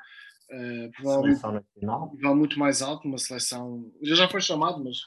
[0.95, 1.41] provavelmente
[2.13, 3.91] nível muito mais alto numa seleção.
[4.03, 4.97] Já já foi chamado, mas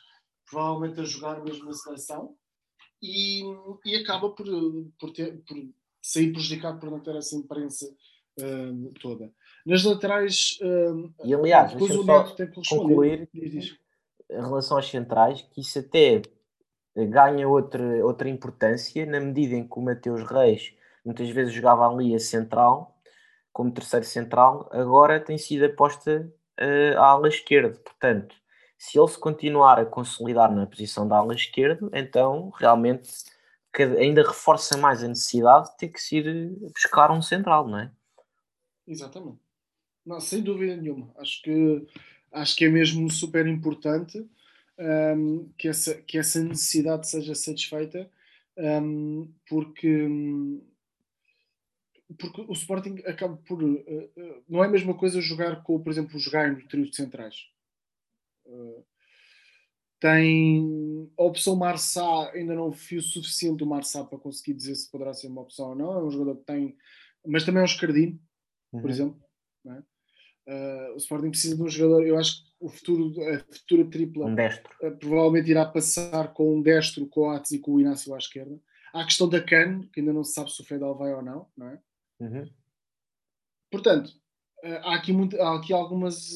[0.51, 2.35] provavelmente a jogar mesmo na seleção.
[3.01, 3.43] E,
[3.85, 4.47] e acaba por,
[4.99, 5.57] por, ter, por
[6.03, 7.87] sair prejudicado por não ter essa imprensa
[9.01, 9.31] toda.
[9.65, 10.59] Nas laterais.
[10.61, 15.79] Uh, e aliás, depois o Neto tem que concluir em relação às centrais, que isso
[15.79, 16.23] até
[16.97, 22.15] ganha outra, outra importância na medida em que o Mateus Reis muitas vezes jogava ali
[22.15, 22.96] a central,
[23.57, 27.79] como terceiro central, agora tem sido aposta uh, à ala esquerda.
[27.83, 28.37] Portanto,
[28.77, 33.09] se ele se continuar a consolidar na posição da ala esquerda, então realmente
[33.99, 37.91] ainda reforça mais a necessidade de ter que se ir buscar um central, não é?
[38.87, 39.39] Exatamente.
[40.05, 41.11] Não, sem dúvida nenhuma.
[41.17, 41.87] Acho que,
[42.33, 44.23] acho que é mesmo super importante.
[44.79, 48.11] um, que, essa, que essa necessidade seja satisfeita,
[48.59, 50.07] um, porque,
[52.15, 53.63] porque o Sporting acaba por.
[53.63, 57.37] Uh, não é a mesma coisa jogar com, por exemplo, jogar no trio de centrais.
[58.45, 58.85] Uh,
[59.99, 64.91] tem a opção Marçá, ainda não vi o suficiente do Marçá para conseguir dizer se
[64.91, 65.93] poderá ser uma opção ou não.
[65.93, 66.77] É um jogador que tem,
[67.27, 68.21] mas também é um escardino,
[68.73, 68.81] uhum.
[68.81, 69.21] por exemplo.
[69.67, 69.83] É?
[70.49, 74.27] Uh, o Sporting precisa de um jogador, eu acho que o futuro, a futura tripla
[74.27, 74.73] um destro.
[74.81, 78.19] Uh, provavelmente irá passar com um destro, com o Atos e com o Inácio à
[78.19, 78.61] esquerda.
[78.93, 81.23] Há a questão da CAN, que ainda não se sabe se o Fedal vai ou
[81.23, 81.81] não, não é?
[82.21, 82.49] Uhum.
[83.71, 84.09] Portanto,
[84.65, 86.31] uh, há, aqui muito, há aqui algumas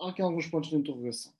[0.00, 1.32] há aqui alguns pontos de interrogação.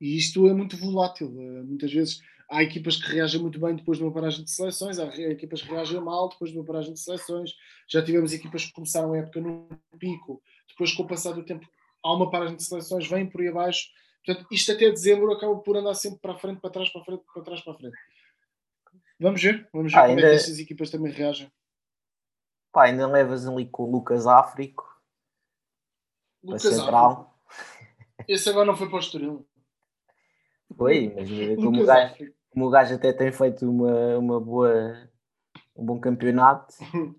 [0.00, 1.30] E isto é muito volátil.
[1.30, 2.20] muitas vezes
[2.50, 5.70] há equipas que reagem muito bem depois de uma paragem de seleções, há equipas que
[5.70, 7.54] reagem mal depois de uma paragem de seleções.
[7.86, 11.68] Já tivemos equipas que começaram a época no pico, depois com o passar do tempo
[12.02, 13.88] há uma paragem de seleções, vem por aí abaixo.
[14.24, 17.04] Portanto, isto até dezembro acaba por andar sempre para a frente, para trás, para a
[17.04, 17.96] frente, para trás, para a frente.
[19.20, 20.28] Vamos ver, vamos ver ah, como ainda...
[20.28, 21.50] é que estas equipas também reagem.
[22.78, 24.84] Pá, ainda levas ali com o Lucas Áfrico.
[26.44, 27.34] Lucas Áfrico.
[28.28, 29.44] Esse agora não foi para o Estoril.
[30.76, 32.14] Foi, mas como o, gajo,
[32.50, 35.10] como o gajo até tem feito uma, uma boa,
[35.74, 36.72] um bom campeonato.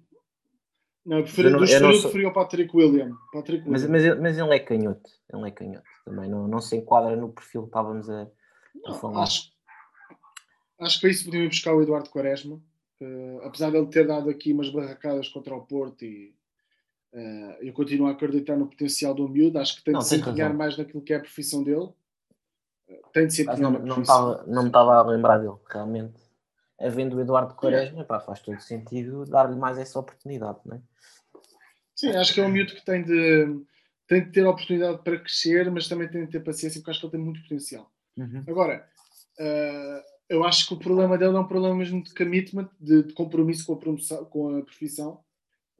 [1.06, 2.02] Não, eu prefiro, eu não, eu não sou...
[2.04, 3.17] preferi o Patrick William.
[3.34, 3.89] Patrick William.
[3.89, 5.10] Mas, mas, mas ele é canhoto.
[5.34, 6.30] Ele é canhoto também.
[6.30, 8.30] Não, não se enquadra no perfil que estávamos a,
[8.86, 9.24] a falar.
[9.24, 9.50] Acho,
[10.82, 12.62] acho que para isso podiam ir buscar o Eduardo Quaresma.
[13.01, 16.35] Uh, apesar de ele ter dado aqui umas barracadas contra o Porto e
[17.13, 19.57] uh, eu continuo a acreditar no potencial do miúdo.
[19.57, 21.89] Acho que tem não, de se empenhar mais naquilo que é a profissão dele.
[23.13, 26.19] Tem de ser não, não, estava, não me estava a lembrar dele, realmente.
[26.79, 30.81] Havendo o Eduardo Quaresma, pá, faz todo sentido dar-lhe mais essa oportunidade, não é?
[31.95, 33.62] Sim, acho que é um miúdo que tem de,
[34.07, 36.99] tem de ter a oportunidade para crescer, mas também tem de ter paciência, porque acho
[37.01, 37.91] que ele tem muito potencial.
[38.17, 38.43] Uhum.
[38.47, 38.88] Agora,
[39.39, 43.13] uh, eu acho que o problema dele é um problema mesmo de commitment, de, de
[43.13, 45.19] compromisso com a, promoção, com a profissão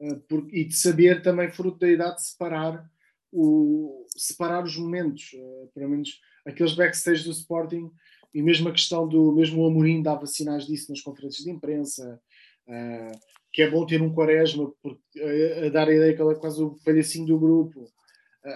[0.00, 2.84] uh, por, e de saber também, fruto da idade, separar,
[3.32, 5.32] o, separar os momentos.
[5.34, 7.90] Uh, pelo menos aqueles backstage do Sporting
[8.34, 12.20] e mesmo a questão do mesmo o Amorim dava sinais disso nas conferências de imprensa
[12.66, 13.18] uh,
[13.52, 16.38] que é bom ter um quaresma porque, uh, a dar a ideia que ele é
[16.38, 17.90] quase o palhacinho do grupo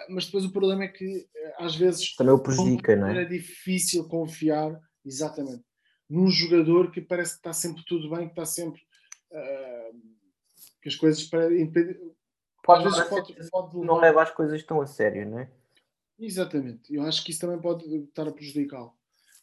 [0.08, 1.26] mas depois o problema é que
[1.58, 3.20] às vezes também o prejudica, não é?
[3.20, 5.62] é difícil confiar exatamente
[6.14, 8.80] num jogador que parece que está sempre tudo bem que está sempre
[10.80, 11.98] que as coisas para impedir
[12.68, 15.50] às vezes pode, pode não leva as coisas tão a sério, não é?
[16.18, 18.94] Exatamente, eu acho que isso também pode estar a prejudicá-lo.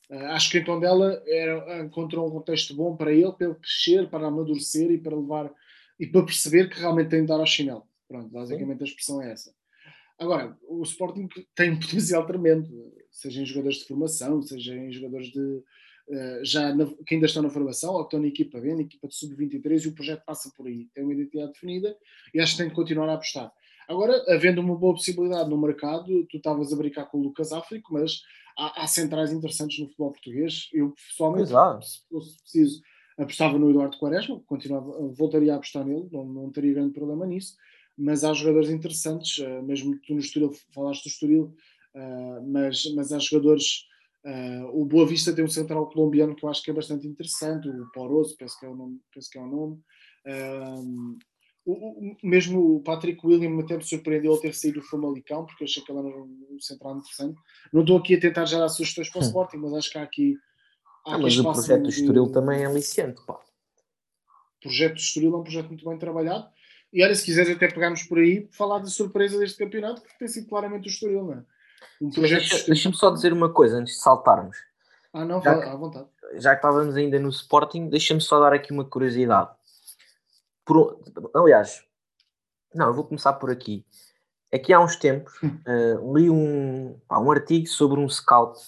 [0.09, 4.09] Uh, acho que então dela era, encontrou um contexto bom para ele, para ele crescer,
[4.09, 5.53] para amadurecer e para levar
[5.99, 7.87] e para perceber que realmente tem de dar ao chinelo.
[8.07, 8.83] Pronto, basicamente Sim.
[8.83, 9.53] a expressão é essa.
[10.19, 15.31] Agora, o Sporting tem um potencial tremendo, seja em jogadores de formação, seja em jogadores
[15.31, 18.73] de uh, já na, que ainda estão na formação ou que estão na equipa B,
[18.73, 20.87] na equipa de sub-23 e o projeto passa por aí.
[20.93, 21.95] Tem uma identidade definida
[22.33, 23.51] e acho que tem de continuar a apostar.
[23.87, 27.93] Agora, havendo uma boa possibilidade no mercado, tu estavas a brincar com o Lucas Áfrico,
[27.93, 28.21] mas
[28.57, 30.69] há, há, centrais interessantes no futebol português.
[30.71, 32.81] Eu, pessoalmente, se fosse preciso,
[33.17, 37.57] apostava no Eduardo Quaresma, continuava, voltaria a apostar nele, não, não teria grande problema nisso.
[37.97, 41.53] Mas há jogadores interessantes, uh, mesmo tu no Estoril, falaste do Estoril,
[42.47, 43.89] mas, mas há jogadores.
[44.23, 47.67] Uh, o Boa Vista tem um central colombiano que eu acho que é bastante interessante,
[47.67, 48.99] o Poroso, penso que é o nome.
[49.13, 49.81] Penso que é o nome.
[51.63, 55.65] O, o, mesmo o Patrick William até me surpreendeu ter saído do Famalicão, porque eu
[55.65, 57.39] achei que ele era um central interessante.
[57.71, 59.27] Não estou aqui a tentar gerar sugestões para o hum.
[59.27, 60.37] Sporting, mas acho que há aqui.
[61.05, 63.33] Há ah, mas o projeto do Estoril também é aliciante, pá.
[63.35, 66.47] O projeto do Estoril é um projeto muito bem trabalhado.
[66.93, 70.27] E olha, se quiseres até pegarmos por aí, falar da surpresa deste campeonato, que tem
[70.27, 71.45] sido claramente o Estoril, não é?
[72.01, 74.57] Um deixa, Deixa-me só dizer uma coisa antes de saltarmos.
[75.13, 76.07] Ah, não, já, à vontade.
[76.35, 79.49] Já que estávamos ainda no Sporting, deixa-me só dar aqui uma curiosidade
[80.65, 81.01] por,
[81.35, 81.83] aliás,
[82.73, 83.85] não, eu vou começar por aqui.
[84.53, 88.59] Aqui há uns tempos uh, li um, pá, um artigo sobre um scout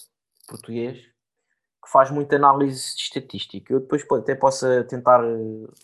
[0.47, 3.73] português que faz muita análise de estatística.
[3.73, 5.21] Eu depois até posso tentar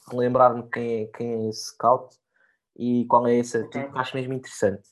[0.10, 2.16] relembrar-me quem é, quem é esse scout
[2.78, 3.92] e qual é esse artigo okay.
[3.94, 4.90] que acho mesmo interessante.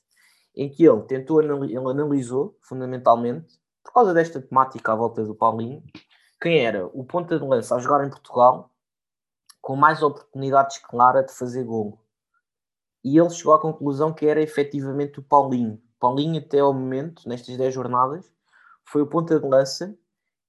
[0.58, 5.84] Em que ele tentou, ele analisou fundamentalmente, por causa desta temática à volta do Paulinho,
[6.42, 8.72] quem era o ponta de lança a jogar em Portugal
[9.62, 12.04] com mais oportunidades claras de fazer gol.
[13.04, 15.80] E ele chegou à conclusão que era efetivamente o Paulinho.
[16.00, 18.26] Paulinho, até ao momento, nestas 10 jornadas,
[18.84, 19.96] foi o ponta de lança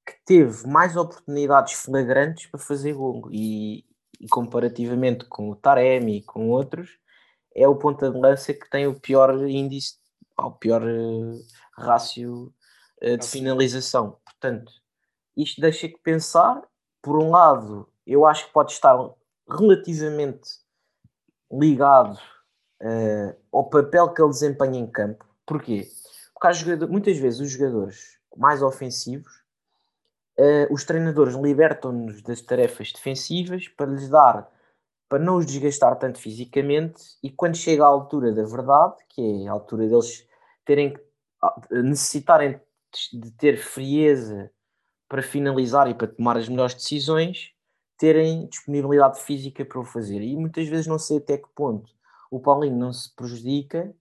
[0.06, 3.28] que teve mais oportunidades flagrantes para fazer gol.
[3.30, 3.84] E,
[4.18, 6.98] e comparativamente com o Taremi e com outros,
[7.54, 9.97] é o ponta de lança que tem o pior índice,
[10.46, 11.40] o pior uh,
[11.72, 12.52] rácio
[13.02, 14.18] uh, de finalização.
[14.24, 14.72] Portanto,
[15.36, 16.62] isto deixa que pensar.
[17.02, 18.96] Por um lado, eu acho que pode estar
[19.48, 20.48] relativamente
[21.50, 22.18] ligado
[22.82, 25.24] uh, ao papel que ele desempenha em campo.
[25.46, 25.88] Porquê?
[26.34, 29.32] Porque jogador, muitas vezes os jogadores mais ofensivos,
[30.38, 34.50] uh, os treinadores libertam-nos das tarefas defensivas para lhes dar,
[35.08, 39.48] para não os desgastar tanto fisicamente, e quando chega à altura da verdade, que é
[39.48, 40.27] a altura deles
[40.68, 40.94] terem
[41.70, 42.60] necessitarem
[43.10, 44.50] de ter frieza
[45.08, 47.54] para finalizar e para tomar as melhores decisões,
[47.96, 50.20] terem disponibilidade física para o fazer.
[50.20, 51.90] E muitas vezes não sei até que ponto
[52.30, 53.94] o Paulinho não se prejudica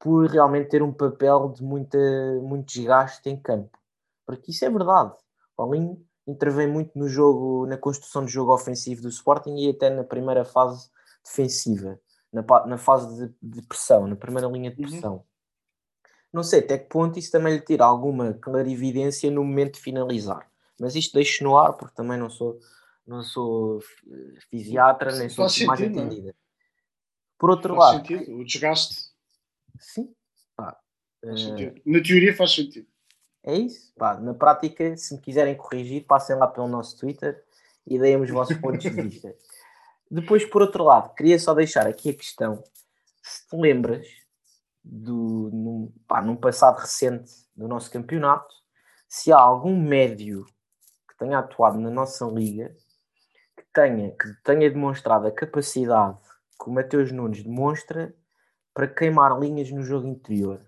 [0.00, 1.98] por realmente ter um papel de muita,
[2.42, 3.78] muito desgaste em campo.
[4.26, 5.12] Porque isso é verdade.
[5.52, 9.88] O Paulinho intervém muito no jogo, na construção do jogo ofensivo do Sporting e até
[9.88, 10.90] na primeira fase
[11.24, 12.00] defensiva,
[12.32, 14.88] na, na fase de, de pressão, na primeira linha de uhum.
[14.88, 15.14] pressão.
[15.14, 15.22] Uhum.
[16.32, 20.50] Não sei até que ponto isso também lhe tira alguma clarividência no momento de finalizar.
[20.78, 22.58] Mas isto deixo no ar porque também não sou,
[23.06, 25.86] não sou eh, fisiatra, nem sou mais é?
[25.86, 26.34] entendida.
[27.38, 28.06] Por outro faz lado.
[28.06, 28.36] Sentido.
[28.36, 29.10] O desgaste.
[29.80, 30.14] Sim.
[30.56, 30.78] Pá,
[31.24, 31.74] uh...
[31.86, 32.86] Na teoria faz sentido.
[33.42, 33.92] É isso.
[33.96, 37.42] Pá, na prática, se me quiserem corrigir, passem lá pelo nosso Twitter
[37.86, 39.34] e deem os vossos pontos de vista.
[40.10, 42.62] Depois, por outro lado, queria só deixar aqui a questão:
[43.22, 44.06] se te lembras
[44.88, 48.54] do, num, pá, num passado recente do nosso campeonato,
[49.06, 50.46] se há algum médio
[51.08, 52.74] que tenha atuado na nossa liga
[53.56, 56.16] que tenha, que tenha demonstrado a capacidade
[56.60, 58.14] que o Mateus Nunes demonstra
[58.72, 60.60] para queimar linhas no jogo interior,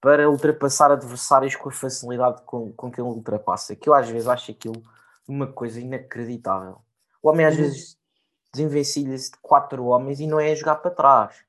[0.00, 4.28] para ultrapassar adversários com a facilidade com, com que ele ultrapassa, que eu às vezes
[4.28, 4.82] acho aquilo
[5.28, 6.78] uma coisa inacreditável.
[7.22, 7.62] O homem às uhum.
[7.62, 7.98] vezes
[8.52, 11.44] desenvencilha-se de quatro homens e não é jogar para trás,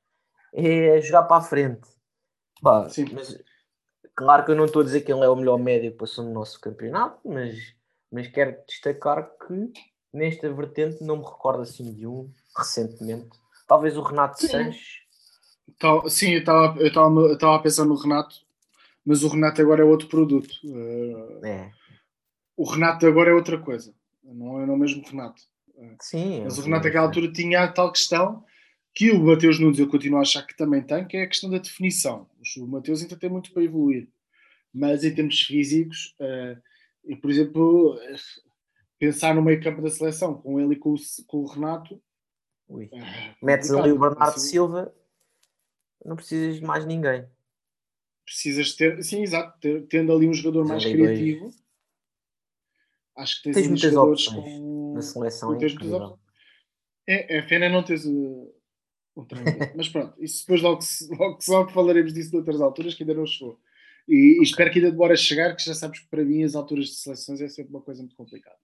[0.52, 1.86] é jogar para a frente.
[2.62, 3.42] Pá, mas,
[4.14, 6.24] claro que eu não estou a dizer que ele é o melhor médio que passou
[6.24, 7.74] no nosso campeonato, mas,
[8.10, 9.72] mas quero destacar que
[10.12, 13.28] nesta vertente não me recordo assim de um recentemente
[13.68, 14.48] Talvez o Renato sim.
[14.48, 15.02] Sanches.
[15.78, 16.86] Tal, sim, eu estava eu
[17.34, 18.34] estava a pensar no Renato,
[19.04, 20.50] mas o Renato agora é outro produto.
[20.64, 21.70] Uh, é.
[22.56, 25.42] O Renato agora é outra coisa, não é, não é o mesmo Renato.
[26.00, 26.42] Sim.
[26.42, 28.42] Mas o Renato naquela altura tinha a tal questão
[28.98, 31.48] que o Mateus Nunes eu continuo a achar que também tem, que é a questão
[31.48, 32.28] da definição.
[32.56, 34.08] O Mateus ainda tem muito para evoluir,
[34.74, 36.60] mas em termos físicos, uh,
[37.04, 37.96] e, por exemplo,
[38.98, 40.96] pensar no meio campo da seleção com ele e com o,
[41.28, 42.02] com o Renato
[42.66, 42.90] Ui.
[42.92, 44.48] É, Metes ali o Bernardo assim.
[44.48, 44.92] Silva,
[46.04, 47.24] não precisas de mais ninguém.
[48.24, 51.42] Precisas ter, sim, exato, ter, tendo ali um jogador mais criativo.
[51.42, 51.62] Dois.
[53.16, 54.94] Acho que tens, tens muitas opções com...
[54.94, 55.56] na seleção.
[57.06, 58.47] É, é, é pena não teres uh.
[59.76, 60.80] Mas pronto, isso depois logo,
[61.18, 63.58] logo, logo falaremos disso de outras alturas que ainda não chegou.
[64.06, 66.54] E, e espero que ainda demore a chegar, que já sabes que para mim as
[66.54, 68.56] alturas de seleções é sempre uma coisa muito complicada.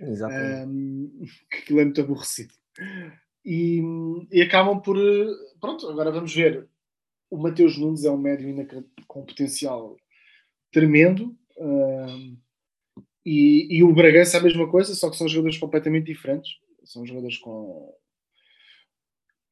[0.00, 0.68] Exatamente.
[0.68, 2.54] Um, aquilo é muito aborrecido
[3.44, 3.82] e,
[4.30, 4.96] e, acabam por.
[5.60, 6.68] Pronto, agora vamos ver.
[7.30, 8.54] O Mateus Nunes é um médio
[9.06, 9.96] com potencial
[10.72, 11.36] tremendo.
[11.56, 12.36] Uh,
[13.24, 16.50] e, e, o Bragança é a mesma coisa, só que são jogadores completamente diferentes.
[16.84, 17.94] São jogadores com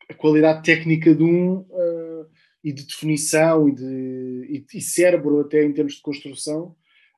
[0.08, 2.26] a qualidade técnica de um uh,
[2.64, 6.74] e de definição e de e, e, cérebro, até em termos de construção,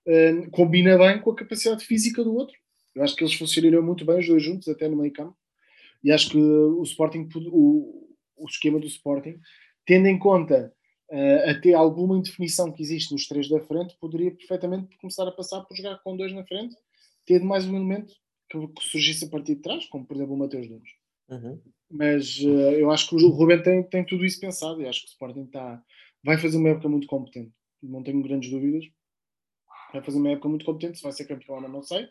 [0.07, 2.57] uh, combina bem com a capacidade física do outro.
[2.95, 5.37] Eu acho que eles funcionariam muito bem os dois juntos, até no meio campo.
[6.03, 9.39] E acho que o Sporting, o, o esquema do Sporting,
[9.87, 10.73] tendo em conta
[11.11, 15.61] uh, até alguma indefinição que existe nos três da frente, poderia perfeitamente começar a passar
[15.61, 16.75] por jogar com dois na frente,
[17.25, 18.13] tendo mais um elemento
[18.51, 21.00] que, que surgisse a partir de trás, como por exemplo o Mateus Nunes.
[21.31, 21.61] Uhum.
[21.91, 25.07] Mas uh, eu acho que o Ruben tem, tem tudo isso pensado e acho que
[25.07, 25.83] o Sporting tá,
[26.23, 27.53] vai fazer uma época muito competente.
[27.83, 28.85] Não tenho grandes dúvidas.
[29.93, 30.99] Vai fazer uma época muito competente.
[30.99, 32.09] Se vai ser campeão, não sei.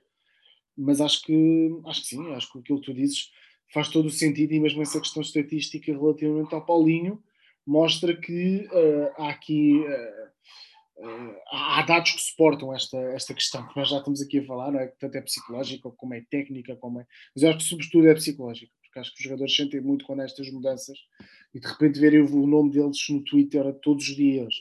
[0.77, 2.33] Mas acho que, acho que sim.
[2.33, 3.31] Acho que aquilo que tu dizes
[3.73, 7.23] faz todo o sentido e mesmo essa questão estatística relativamente ao Paulinho
[7.65, 13.77] mostra que uh, há aqui uh, uh, há dados que suportam esta, esta questão que
[13.77, 14.87] nós já estamos aqui a falar, não é?
[14.99, 17.05] tanto é psicológica como é técnica, como é...
[17.35, 20.19] mas eu acho que sobretudo é psicológica, porque acho que os jogadores sentem muito com
[20.21, 20.97] estas mudanças
[21.53, 24.53] e de repente verem o nome deles no Twitter todos os dias,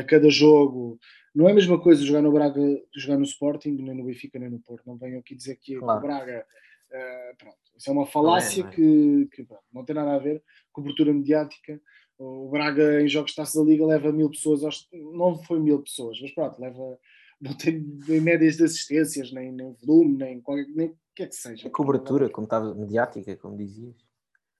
[0.00, 0.98] a cada jogo,
[1.34, 2.60] não é a mesma coisa jogar no Braga,
[2.94, 4.86] jogar no Sporting, nem no Benfica, nem no Porto.
[4.86, 5.98] Não venham aqui dizer que claro.
[5.98, 6.46] o Braga
[6.92, 9.26] Uh, pronto, isso é uma falácia não é, não é.
[9.26, 10.42] que, que pronto, não tem nada a ver.
[10.70, 11.80] Cobertura mediática.
[12.18, 15.82] O Braga em jogos de taça da Liga leva mil pessoas, aos, não foi mil
[15.82, 16.98] pessoas, mas pronto, leva,
[17.40, 21.34] não tem nem médias de assistências, nem, nem volume, nem qualquer nem que é que
[21.34, 21.68] seja.
[21.68, 23.96] A cobertura, como estava mediática, como dizias.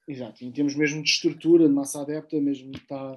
[0.07, 3.17] Exato, e temos mesmo de estrutura, de massa adepta, mesmo está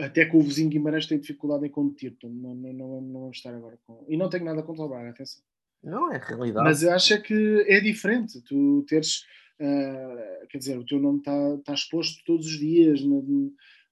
[0.00, 3.36] até que o vizinho Guimarães tem dificuldade em competir, portanto, não, não, não, não vamos
[3.36, 4.04] estar agora com.
[4.08, 5.42] E não tenho nada contra o Braga, atenção.
[5.82, 6.64] Não, é realidade.
[6.64, 8.40] Mas eu acho é que é diferente.
[8.42, 9.24] Tu teres,
[9.60, 13.16] uh, quer dizer, o teu nome está tá exposto todos os dias na,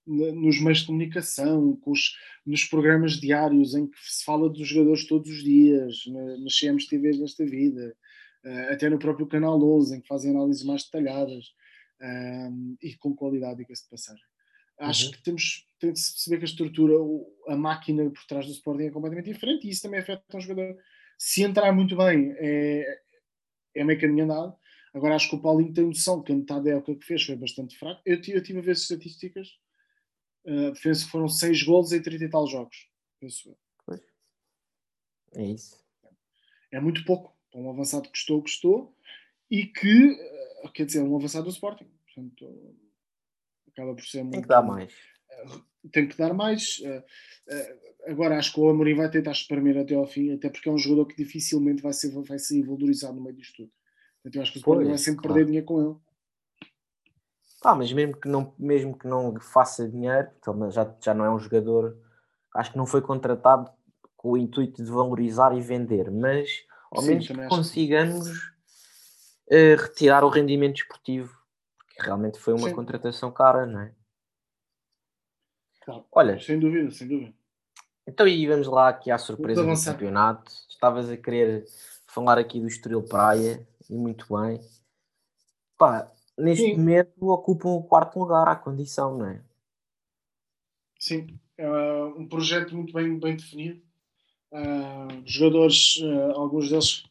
[0.07, 2.17] na, nos meios de comunicação, os,
[2.47, 7.19] nos programas diários em que se fala dos jogadores todos os dias, na, nas CMTVs
[7.19, 7.95] desta vida,
[8.71, 11.47] até no próprio Canal 11, em que fazem análises mais detalhadas
[12.01, 14.25] uh, e com qualidade, diga-se de passagem.
[14.79, 15.13] Acho uhum.
[15.13, 16.95] que temos, tem de se perceber que a estrutura,
[17.49, 20.75] a máquina por trás do Sporting é completamente diferente e isso também afeta um jogador
[21.19, 23.03] se entrar muito bem, é,
[23.75, 24.57] é meio caminho andado.
[24.95, 27.37] Agora acho que o Paulinho tem noção que a metade da época que fez foi
[27.37, 28.01] bastante fraco.
[28.07, 29.49] Eu, eu tive a ver as estatísticas.
[30.47, 32.89] Uh, penso que foram 6 gols em 30 e tal jogos.
[33.21, 33.55] Penso.
[35.35, 35.79] É isso.
[36.73, 37.37] É muito pouco.
[37.51, 38.95] Para um avançado que custou, custou.
[39.51, 40.13] E que,
[40.65, 41.87] uh, quer dizer, um avançado do Sporting.
[42.05, 42.75] Portanto,
[43.69, 44.33] acaba por ser muito.
[44.33, 44.95] Tem que dar mais.
[45.93, 46.83] Tem que dar mais.
[48.07, 50.79] Agora acho que o Amorim vai tentar espremer até ao fim, até porque é um
[50.79, 53.73] jogador que dificilmente vai ser, vai ser valorizado no meio disto tudo.
[54.25, 55.35] Então eu acho que o Sporting vai sempre claro.
[55.35, 55.97] perder dinheiro com ele.
[57.63, 60.31] Ah, mas mesmo que não, mesmo que não faça dinheiro,
[60.71, 61.97] já, já não é um jogador,
[62.55, 63.71] acho que não foi contratado
[64.17, 70.25] com o intuito de valorizar e vender, mas ao Sim, menos que consigamos uh, retirar
[70.25, 71.37] o rendimento esportivo,
[71.79, 72.75] porque realmente foi uma Sim.
[72.75, 73.95] contratação cara, não é?
[75.81, 76.05] Claro.
[76.13, 77.35] Olha, sem dúvida, sem dúvida.
[78.07, 80.51] Então, e vamos lá aqui à surpresa do campeonato.
[80.69, 81.65] Estavas a querer
[82.07, 84.61] falar aqui do Estoril Praia, e muito bem.
[85.79, 86.77] Pá, neste Sim.
[86.77, 89.43] momento ocupam o quarto lugar à condição, não é?
[90.99, 91.69] Sim, é
[92.17, 93.81] um projeto muito bem, bem definido.
[94.53, 97.05] Uh, jogadores, uh, alguns deles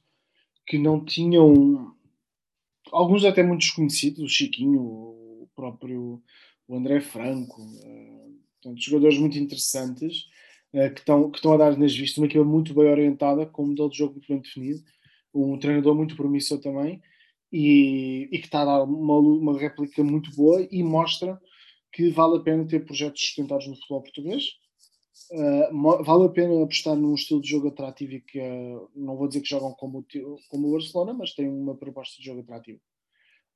[0.67, 1.95] que não tinham,
[2.91, 6.21] alguns até muito desconhecidos, o Chiquinho, o próprio
[6.67, 10.27] o André Franco, uh, portanto, jogadores muito interessantes
[10.71, 13.67] que, estão, que estão a dar nas vistas, uma equipa muito bem orientada, com um
[13.69, 14.83] modelo de jogo muito bem definido,
[15.33, 17.01] um treinador muito promissor também,
[17.51, 21.39] e, e que está a dar uma, uma réplica muito boa e mostra
[21.91, 24.58] que vale a pena ter projetos sustentados no futebol português.
[25.31, 29.27] Uh, vale a pena apostar num estilo de jogo atrativo e que uh, não vou
[29.27, 30.05] dizer que jogam como,
[30.49, 32.79] como o Barcelona, mas tem uma proposta de jogo atrativo.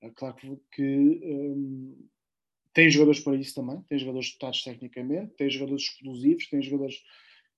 [0.01, 0.35] Uh, claro
[0.71, 2.07] que, um,
[2.73, 7.01] tem jogadores para isso também, tem jogadores dotados tecnicamente, tem jogadores explosivos, tem jogadores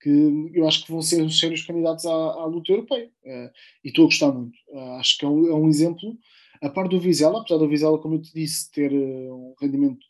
[0.02, 3.10] que eu acho que vão ser os sérios candidatos à, à luta europeia.
[3.24, 3.50] Uh,
[3.84, 4.58] e estou a gostar muito.
[4.68, 6.18] Uh, acho que é um, é um, exemplo,
[6.62, 10.06] a par do Vizela, apesar do Vizela, como eu te disse, ter uh, um rendimento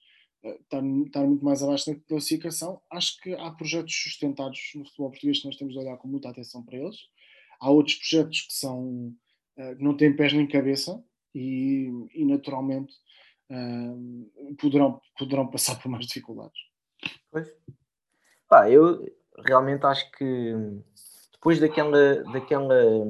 [0.62, 5.40] estar, estar, muito mais abaixo da classificação, acho que há projetos sustentados no futebol português
[5.40, 6.98] que nós temos de olhar com muita atenção para eles.
[7.60, 9.14] Há outros projetos que são
[9.56, 11.02] que não têm pés nem cabeça
[11.34, 12.94] e, e naturalmente
[14.60, 16.60] poderão, poderão passar por mais dificuldades.
[17.32, 17.48] Pois.
[18.48, 19.06] Pá, eu
[19.46, 20.54] realmente acho que
[21.32, 23.06] depois daquela, daquela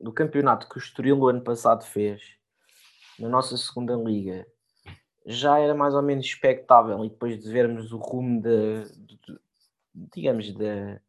[0.00, 2.22] do campeonato que o Estoril no ano passado fez
[3.18, 4.46] na nossa segunda liga
[5.24, 9.40] já era mais ou menos expectável e depois de vermos o rumo de, de, de
[9.94, 11.00] digamos de,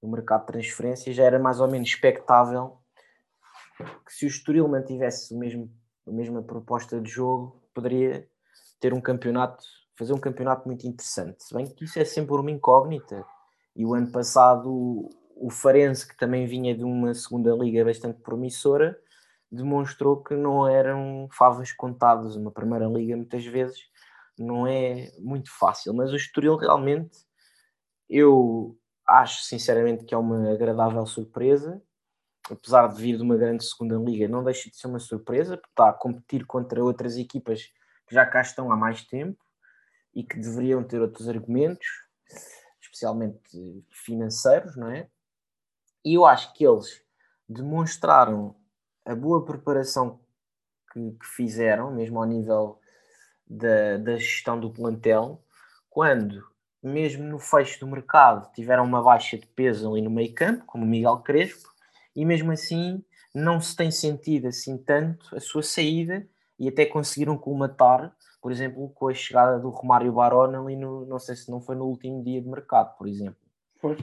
[0.00, 2.78] do mercado de transferência já era mais ou menos expectável
[4.04, 5.70] que se o Estoril mantivesse o mesmo,
[6.06, 8.28] a mesma proposta de jogo poderia
[8.80, 9.64] ter um campeonato,
[9.96, 11.44] fazer um campeonato muito interessante.
[11.44, 13.24] Se bem que isso é sempre uma incógnita.
[13.76, 18.98] E o ano passado o Farense, que também vinha de uma segunda liga bastante promissora,
[19.50, 22.36] demonstrou que não eram favas contadas.
[22.36, 23.80] Uma primeira liga, muitas vezes,
[24.38, 25.94] não é muito fácil.
[25.94, 27.16] Mas o Estoril realmente,
[28.08, 31.82] eu acho sinceramente que é uma agradável surpresa.
[32.50, 35.68] Apesar de vir de uma grande segunda liga, não deixa de ser uma surpresa, porque
[35.70, 37.64] está a competir contra outras equipas
[38.06, 39.38] que já cá estão há mais tempo
[40.14, 41.86] e que deveriam ter outros argumentos,
[42.80, 45.10] especialmente financeiros, não é?
[46.02, 47.02] E eu acho que eles
[47.46, 48.56] demonstraram
[49.08, 50.20] a boa preparação
[50.92, 52.78] que, que fizeram, mesmo ao nível
[53.48, 55.42] da, da gestão do plantel,
[55.88, 56.44] quando,
[56.82, 60.84] mesmo no fecho do mercado, tiveram uma baixa de peso ali no meio campo, como
[60.84, 61.70] o Miguel Crespo,
[62.14, 63.02] e mesmo assim
[63.34, 66.28] não se tem sentido assim tanto a sua saída
[66.58, 71.18] e até conseguiram colmatar, por exemplo, com a chegada do Romário Barona ali no, não
[71.18, 73.36] sei se não foi no último dia de mercado, por exemplo.
[73.78, 73.96] Foi.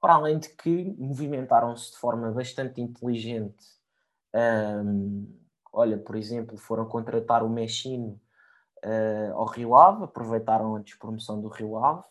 [0.00, 3.77] Para além de que movimentaram-se de forma bastante inteligente.
[4.38, 5.26] Um,
[5.72, 8.20] olha, por exemplo, foram contratar o Mexino
[8.84, 12.04] uh, ao Rio Ave, aproveitaram a despromoção do Rio Ave.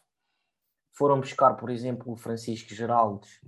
[0.94, 3.40] Foram buscar, por exemplo, o Francisco Geraldes,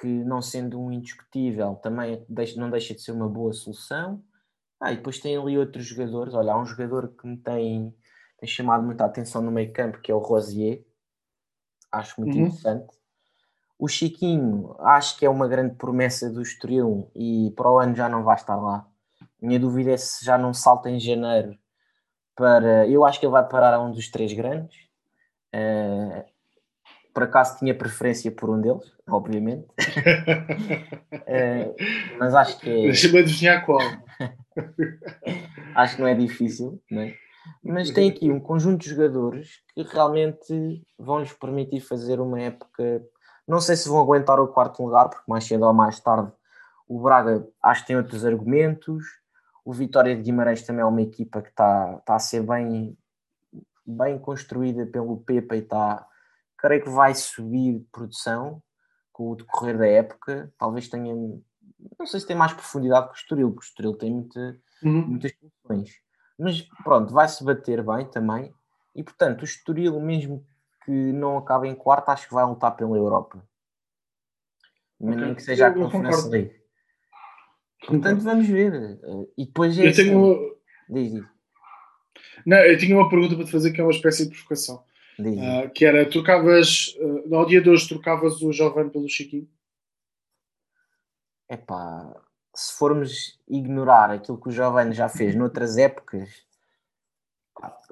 [0.00, 2.24] que não sendo um indiscutível, também
[2.56, 4.22] não deixa de ser uma boa solução.
[4.80, 6.34] Ah, e depois tem ali outros jogadores.
[6.34, 7.94] Olha, há um jogador que me tem,
[8.38, 10.84] tem chamado muita atenção no meio campo, que é o Rosier,
[11.90, 12.46] acho muito uhum.
[12.46, 12.97] interessante.
[13.78, 18.08] O Chiquinho, acho que é uma grande promessa do Estoril e para o ano já
[18.08, 18.84] não vai estar lá.
[19.40, 21.56] Minha dúvida é se já não salta em janeiro
[22.34, 22.88] para.
[22.88, 24.76] Eu acho que ele vai parar a um dos três grandes.
[25.54, 26.24] Uh,
[27.12, 29.66] por acaso tinha preferência por um deles, obviamente.
[29.66, 31.74] uh,
[32.18, 32.82] mas acho que é.
[32.82, 33.80] Deixa-me adivinhar qual.
[35.74, 37.14] acho que não é difícil, não é?
[37.64, 43.02] Mas tem aqui um conjunto de jogadores que realmente vão lhes permitir fazer uma época.
[43.48, 46.30] Não sei se vão aguentar o quarto lugar, porque mais cedo ou mais tarde
[46.86, 49.04] o Braga acho que tem outros argumentos.
[49.64, 52.96] O Vitória de Guimarães também é uma equipa que está, está a ser bem,
[53.86, 56.06] bem construída pelo Pepa e está,
[56.56, 58.62] creio que vai subir de produção
[59.12, 60.52] com o decorrer da época.
[60.58, 64.12] Talvez tenha, não sei se tem mais profundidade que o Estoril, porque o Estoril tem
[64.12, 65.06] muita, uhum.
[65.06, 66.00] muitas funções.
[66.38, 68.54] Mas pronto, vai-se bater bem também.
[68.94, 70.44] E portanto, o Estoril, mesmo
[70.88, 73.46] que não acabe em quarto, acho que vai lutar pela Europa.
[74.98, 75.16] Okay.
[75.16, 76.62] Nem que seja a Conferência League.
[77.86, 78.98] Portanto, vamos ver.
[79.36, 80.32] E depois é eu tenho...
[80.32, 80.54] Assim.
[80.88, 81.24] Diz, diz.
[82.46, 84.82] Não, eu tinha uma pergunta para te fazer que é uma espécie de provocação.
[85.18, 89.46] Uh, que era, trocavas, uh, ao dia de hoje, trocavas o Jovem pelo Chiquinho?
[91.50, 92.18] Epá,
[92.54, 96.47] se formos ignorar aquilo que o Jovem já fez noutras épocas,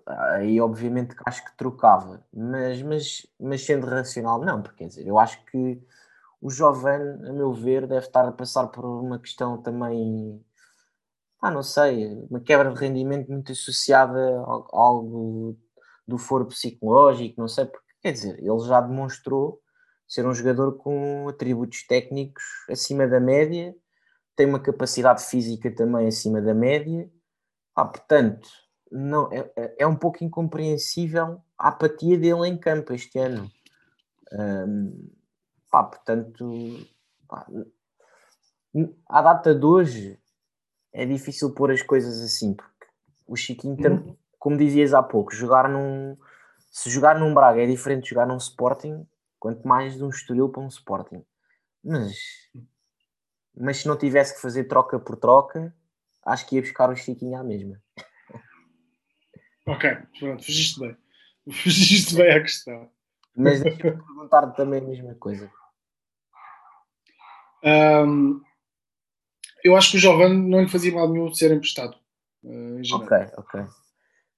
[0.06, 5.18] aí obviamente acho que trocava, mas, mas, mas sendo racional, não, porque quer dizer, eu
[5.18, 5.80] acho que
[6.40, 6.94] o jovem,
[7.28, 10.40] a meu ver, deve estar a passar por uma questão também,
[11.40, 15.58] ah, não sei, uma quebra de rendimento muito associada a algo
[16.06, 19.60] do foro psicológico, não sei, porque quer dizer, ele já demonstrou
[20.06, 23.74] ser um jogador com atributos técnicos acima da média,
[24.36, 27.10] tem uma capacidade física também acima da média,
[27.74, 28.48] ah, portanto,
[28.90, 33.50] não, é, é, é um pouco incompreensível a apatia dele em campo este ano.
[34.32, 35.08] Um,
[35.70, 36.86] Pá, portanto,
[37.28, 37.46] pá,
[39.08, 40.18] à data de hoje
[40.92, 42.86] é difícil pôr as coisas assim, porque
[43.26, 44.16] o Chiquinho, uhum.
[44.38, 46.16] como dizias há pouco, jogar num.
[46.70, 49.06] Se jogar num Braga é diferente de jogar num Sporting,
[49.38, 51.24] quanto mais de um Estoril para um Sporting.
[51.84, 52.16] Mas,
[53.54, 55.74] mas se não tivesse que fazer troca por troca,
[56.24, 57.78] acho que ia buscar o Chiquinho à mesma.
[59.66, 60.96] Ok, pronto, fugiste bem.
[61.52, 62.90] Fugiste bem à questão.
[63.36, 65.50] Mas deixa-me perguntar também a mesma coisa.
[67.62, 68.40] Um,
[69.62, 71.96] eu acho que o Giovanni não lhe fazia mal nenhum de ser emprestado.
[72.42, 73.64] Uh, ok, ok.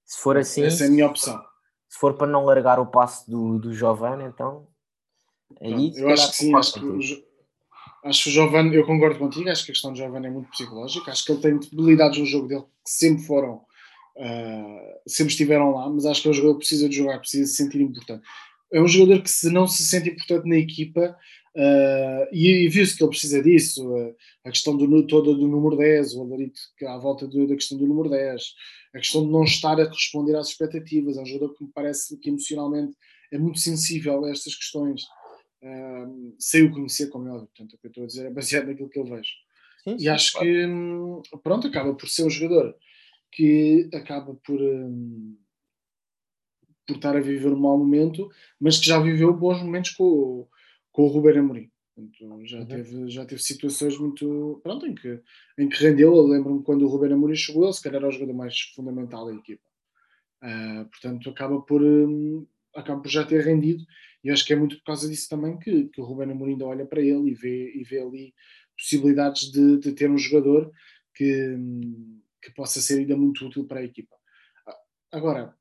[0.05, 0.63] Se for assim.
[0.63, 1.39] Essa é a minha opção.
[1.87, 4.67] Se for para não largar o passo do, do Giovanni, então.
[5.61, 6.99] Aí, eu acho que sim, acho que, o,
[8.05, 10.49] acho que o Giovanni, eu concordo contigo, acho que a questão do Giovanni é muito
[10.51, 13.65] psicológica, acho que ele tem debilidades no jogo dele que sempre foram,
[14.19, 17.49] uh, sempre estiveram lá, mas acho que é um jogador que precisa de jogar, precisa
[17.49, 18.23] se sentir importante.
[18.71, 21.17] É um jogador que se não se sente importante na equipa,
[21.55, 24.15] Uh, e, e viu-se que ele precisa disso, uh,
[24.45, 26.53] a questão do, toda do número 10, o alarido
[26.87, 28.41] à volta do, da questão do número 10,
[28.93, 31.17] a questão de não estar a responder às expectativas.
[31.17, 32.95] É um jogador que me parece que emocionalmente
[33.31, 35.01] é muito sensível a estas questões.
[36.37, 38.67] Sei o conhecer, como é óbvio, portanto, o que eu estou a dizer é baseado
[38.67, 39.31] naquilo que eu vejo.
[39.83, 40.47] Sim, sim, e acho claro.
[40.47, 42.75] que, hum, pronto, acaba por ser um jogador
[43.31, 44.59] que acaba por.
[44.61, 45.37] Um,
[46.85, 50.47] por estar a viver um mau momento, mas que já viveu bons momentos com o,
[50.91, 51.71] com o Ruben Amorim.
[51.95, 52.65] Portanto, já, uhum.
[52.65, 54.59] teve, já teve situações muito.
[54.63, 55.21] Pronto, em que,
[55.57, 56.15] em que rendeu.
[56.15, 59.27] Eu lembro-me quando o Ruben Amorim chegou, ele se calhar era o jogador mais fundamental
[59.27, 59.67] da equipa.
[60.41, 63.83] Uh, portanto, acaba por, um, acaba por já ter rendido.
[64.23, 66.65] E acho que é muito por causa disso também que, que o Ruben Amorim ainda
[66.65, 68.33] olha para ele e vê, e vê ali
[68.77, 70.71] possibilidades de, de ter um jogador
[71.13, 74.15] que, hum, que possa ser ainda muito útil para a equipa.
[75.11, 75.55] Agora,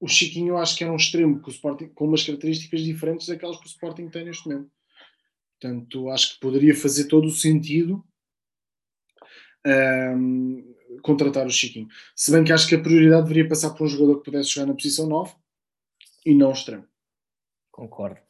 [0.00, 3.26] o Chiquinho eu acho que era um extremo com, o Sporting, com umas características diferentes
[3.26, 4.70] daquelas que o Sporting tem neste momento.
[5.60, 8.04] Portanto, acho que poderia fazer todo o sentido
[9.66, 11.88] um, contratar o Chiquinho.
[12.14, 14.66] Se bem que acho que a prioridade deveria passar por um jogador que pudesse jogar
[14.66, 15.34] na posição 9
[16.24, 16.86] e não extremo.
[17.70, 18.20] Concordo.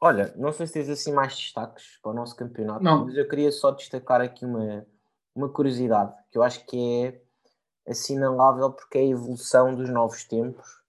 [0.00, 3.06] Olha, não sei se tens assim mais destaques para o nosso campeonato, não.
[3.06, 4.84] mas eu queria só destacar aqui uma,
[5.34, 7.22] uma curiosidade que eu acho que é
[7.90, 10.80] assinalável porque é a evolução dos novos tempos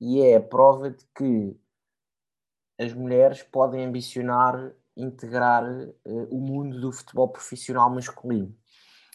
[0.00, 1.56] e é a prova de que
[2.78, 8.54] as mulheres podem ambicionar integrar uh, o mundo do futebol profissional masculino.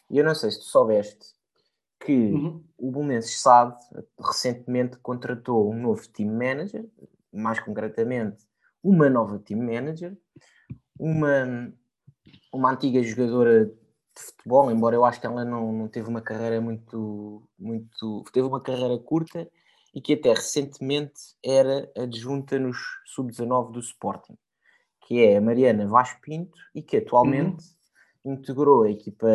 [0.10, 1.34] E eu não sei se tu soubeste
[2.00, 2.64] que uhum.
[2.78, 3.78] o Belenenses SAD
[4.20, 6.86] recentemente contratou um novo team manager,
[7.32, 8.48] mais concretamente
[8.82, 10.18] uma nova team manager,
[10.98, 11.74] uma,
[12.54, 13.72] uma antiga jogadora
[14.20, 18.24] de futebol, embora eu acho que ela não, não teve uma carreira muito, muito.
[18.32, 19.50] teve uma carreira curta
[19.94, 24.38] e que até recentemente era adjunta nos sub-19 do Sporting,
[25.02, 27.66] que é a Mariana Vaz Pinto e que atualmente
[28.24, 28.34] uhum.
[28.34, 29.28] integrou a equipa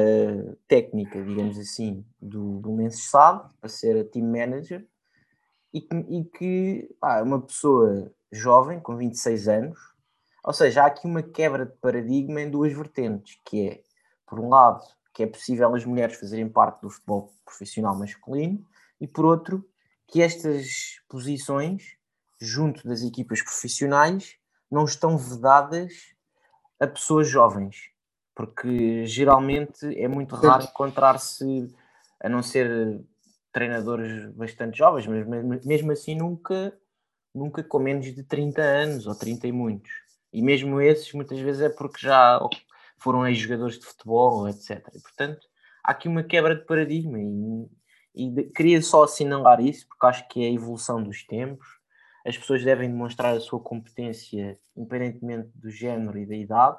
[0.68, 4.86] técnica, digamos assim, do, do Menses SAD para ser a team manager
[5.72, 9.78] e que, e que ah, é uma pessoa jovem, com 26 anos,
[10.44, 13.82] ou seja, há aqui uma quebra de paradigma em duas vertentes, que é,
[14.26, 18.64] por um lado, que é possível as mulheres fazerem parte do futebol profissional masculino,
[19.00, 19.68] e por outro,
[20.06, 21.96] que estas posições,
[22.40, 24.36] junto das equipas profissionais,
[24.70, 26.14] não estão vedadas
[26.80, 27.90] a pessoas jovens,
[28.34, 31.72] porque geralmente é muito raro encontrar-se,
[32.20, 33.00] a não ser
[33.52, 36.76] treinadores bastante jovens, mas mesmo assim nunca,
[37.32, 39.92] nunca com menos de 30 anos ou 30 e muitos.
[40.32, 42.40] E mesmo esses muitas vezes é porque já
[42.98, 44.86] foram ex-jogadores de futebol, etc.
[44.94, 45.46] E, portanto,
[45.82, 47.68] há aqui uma quebra de paradigma e,
[48.14, 51.66] e de, queria só assinalar isso porque acho que é a evolução dos tempos.
[52.26, 56.78] As pessoas devem demonstrar a sua competência independentemente do género e da idade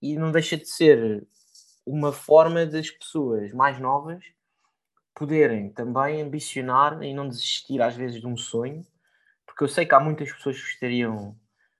[0.00, 1.26] e não deixa de ser
[1.86, 4.22] uma forma das pessoas mais novas
[5.14, 8.84] poderem também ambicionar e não desistir às vezes de um sonho,
[9.46, 11.38] porque eu sei que há muitas pessoas que gostariam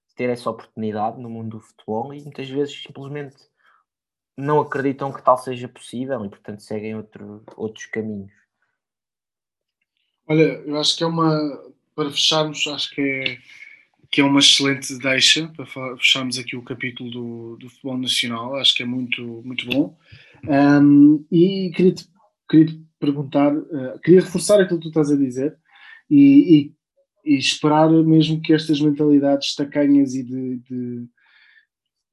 [0.09, 3.37] de ter essa oportunidade no mundo do futebol e muitas vezes simplesmente
[4.37, 8.33] não acreditam que tal seja possível e portanto seguem outro, outros caminhos.
[10.27, 13.39] Olha, eu acho que é uma para fecharmos, acho que é,
[14.11, 15.67] que é uma excelente deixa para
[15.97, 19.97] fecharmos aqui o capítulo do, do futebol nacional, acho que é muito, muito bom.
[20.45, 22.09] Um, e queria te,
[22.49, 25.57] queria te perguntar, uh, queria reforçar aquilo que tu estás a dizer
[26.11, 26.73] e,
[27.25, 31.09] e, e esperar mesmo que estas mentalidades tacanhas e de, de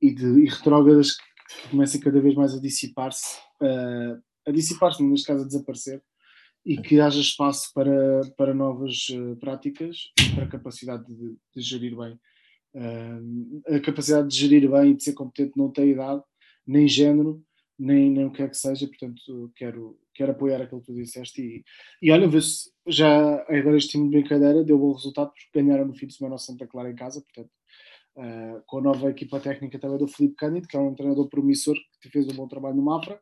[0.02, 1.18] e, de, e retrógradas
[1.70, 6.02] comecem cada vez mais a dissipar-se, uh, a dissipar-se, neste caso a desaparecer,
[6.66, 11.62] e que haja espaço para, para novas uh, práticas e para a capacidade de, de
[11.62, 12.20] gerir bem.
[12.74, 16.24] Uh, a capacidade de gerir bem e de ser competente não tem idade,
[16.66, 17.44] nem género,
[17.78, 21.42] nem, nem o que é que seja, portanto quero, quero apoiar aquilo que tu disseste
[21.42, 21.64] e,
[22.02, 22.30] e olha,
[22.88, 26.36] já agora este time de brincadeira deu bom resultado porque ganharam no fim de semana
[26.36, 27.50] ao Santa Clara em casa, portanto
[28.16, 31.76] uh, com a nova equipa técnica também do Felipe Cândido, que é um treinador promissor
[32.02, 33.20] que fez um bom trabalho no Mafra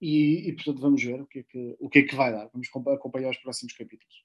[0.00, 2.48] e, e, portanto vamos ver o que, é que, o que é que vai dar,
[2.52, 4.24] vamos acompanhar os próximos capítulos.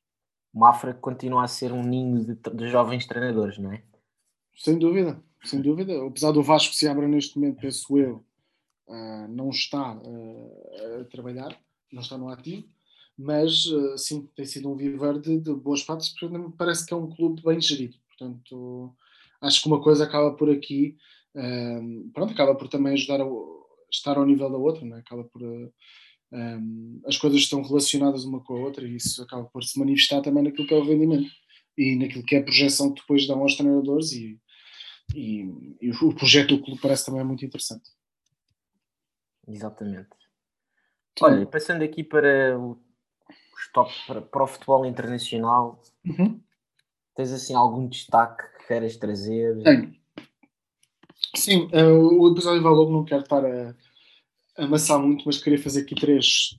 [0.53, 3.83] O Mafra continua a ser um ninho de, de jovens treinadores, não é?
[4.55, 6.03] Sem dúvida, sem dúvida.
[6.03, 8.25] Apesar do Vasco se abra neste momento, penso eu,
[8.87, 11.55] uh, não está uh, a trabalhar,
[11.91, 12.67] não está no ativo,
[13.15, 16.93] mas uh, sim, tem sido um viver de, de boas partes, porque me parece que
[16.93, 17.97] é um clube bem gerido.
[18.07, 18.95] Portanto,
[19.41, 20.95] acho que uma coisa acaba por aqui,
[22.13, 23.27] pronto, acaba por também ajudar a
[23.91, 24.97] estar ao nível da outra, né?
[24.99, 25.41] acaba por.
[26.29, 30.21] Um, as coisas estão relacionadas uma com a outra e isso acaba por se manifestar
[30.21, 31.31] também naquilo que é o rendimento
[31.77, 34.38] e naquilo que é a projeção que depois dão aos treinadores e,
[35.15, 35.45] e,
[35.81, 37.89] e o projeto do clube parece também muito interessante.
[39.47, 40.09] Exatamente.
[41.21, 42.77] Olha, passando aqui para o
[43.59, 46.41] stop para, para o futebol internacional, uhum.
[47.18, 49.57] Tens assim algum destaque que queiras trazer?
[49.63, 49.91] Tenho.
[51.36, 53.76] Sim, uh, o episódio vai logo, não quero estar a,
[54.55, 56.57] amassar muito, mas queria fazer aqui três,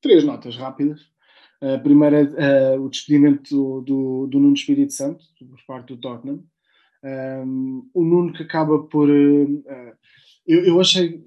[0.00, 1.00] três notas rápidas.
[1.60, 6.00] A primeira é uh, o despedimento do, do, do, Nuno Espírito Santo, por parte do
[6.00, 6.44] Tottenham.
[7.04, 9.08] Um, o Nuno que acaba por.
[9.08, 9.64] Uh,
[10.44, 11.24] eu, eu achei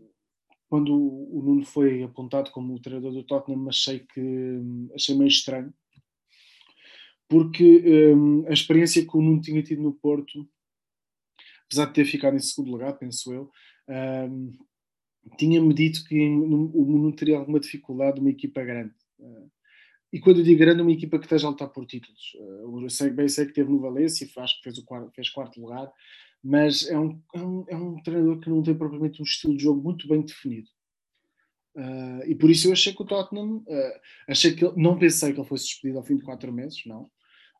[0.70, 4.62] quando o Nuno foi apontado como o treinador do Tottenham, achei que
[4.94, 5.74] achei meio estranho,
[7.28, 10.47] porque um, a experiência que o Nuno tinha tido no Porto,
[11.65, 13.49] apesar de ter ficado em segundo lugar, penso eu,
[14.30, 14.51] um,
[15.38, 18.93] tinha-me dito que o Nuno teria alguma dificuldade numa equipa grande.
[20.15, 22.36] E quando eu digo grande, uma equipa que esteja a lutar por títulos.
[22.36, 25.30] Uh, eu sei, bem sei que teve no Valência, acho que fez, o quarto, fez
[25.30, 25.91] quarto lugar,
[26.41, 29.63] mas é um, é um, é um treinador que não tem propriamente um estilo de
[29.63, 30.69] jogo muito bem definido.
[31.76, 33.99] Uh, e por isso eu achei que o Tottenham, uh,
[34.30, 37.11] achei que ele, não pensei que ele fosse despedido ao fim de quatro meses, não,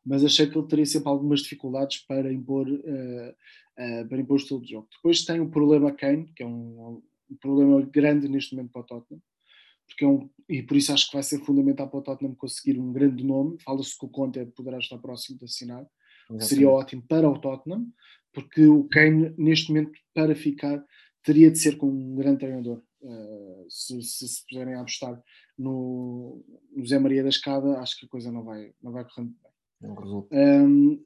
[0.06, 4.62] mas achei que ele teria sempre algumas dificuldades para impor, uh, para impor o estilo
[4.62, 4.88] de jogo.
[4.94, 8.84] Depois tem o problema Kane, que é um, um problema grande neste momento para o
[8.84, 9.22] Tottenham,
[9.86, 12.78] porque é um, e por isso acho que vai ser fundamental para o Tottenham conseguir
[12.78, 13.56] um grande nome.
[13.62, 15.84] Fala-se que o Conte poderá estar próximo de assinar,
[16.40, 17.86] seria ótimo para o Tottenham
[18.36, 20.84] porque o Kane, neste momento, para ficar,
[21.24, 22.82] teria de ser com um grande treinador.
[23.00, 25.22] Uh, se, se, se puserem a apostar
[25.56, 29.24] no, no Zé Maria da Escada, acho que a coisa não vai, não vai correr
[29.24, 29.52] bem.
[29.82, 31.04] Um,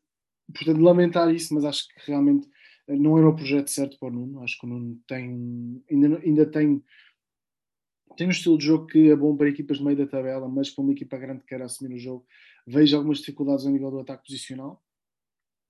[0.55, 2.49] portanto, lamentar isso, mas acho que realmente
[2.89, 4.43] eh, não era o projeto certo para o Nuno.
[4.43, 6.83] Acho que o Nuno tem, ainda, ainda tem,
[8.17, 10.71] tem um estilo de jogo que é bom para equipas de meio da tabela, mas
[10.71, 12.27] para uma equipa grande que quer assumir o jogo,
[12.67, 14.83] vejo algumas dificuldades a nível do ataque posicional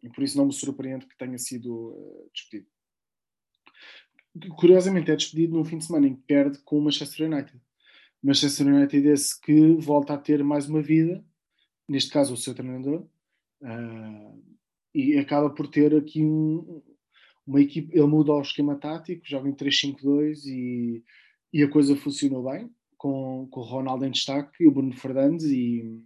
[0.03, 2.69] e por isso não me surpreende que tenha sido uh, despedido.
[4.57, 7.61] Curiosamente, é despedido num fim de semana em que perde com o Manchester United.
[8.23, 11.25] Manchester United esse que volta a ter mais uma vida,
[11.91, 13.05] neste caso o seu treinador,
[13.63, 14.43] uh,
[14.95, 16.81] e acaba por ter aqui um,
[17.45, 17.93] uma equipe.
[17.93, 21.05] Ele muda o esquema tático, joga em 3-5-2 e,
[21.53, 25.47] e a coisa funcionou bem, com, com o Ronaldo em destaque e o Bruno Fernandes.
[25.47, 26.01] E,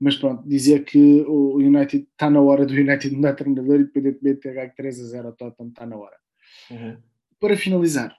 [0.00, 4.40] mas pronto, dizer que o United está na hora do United mudar treinador, independentemente de
[4.40, 6.16] ter ganho 3 a 0 ao Tottenham, está na hora.
[6.72, 6.98] Uhum.
[7.38, 8.16] Para finalizar,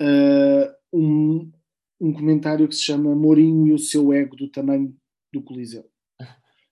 [0.00, 1.52] uh, um,
[2.00, 4.96] um comentário que se chama Mourinho e o seu ego do tamanho
[5.30, 5.93] do Coliseu.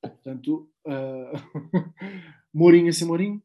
[0.02, 1.92] Portanto, uh,
[2.52, 3.42] Mourinho a ser Mourinho,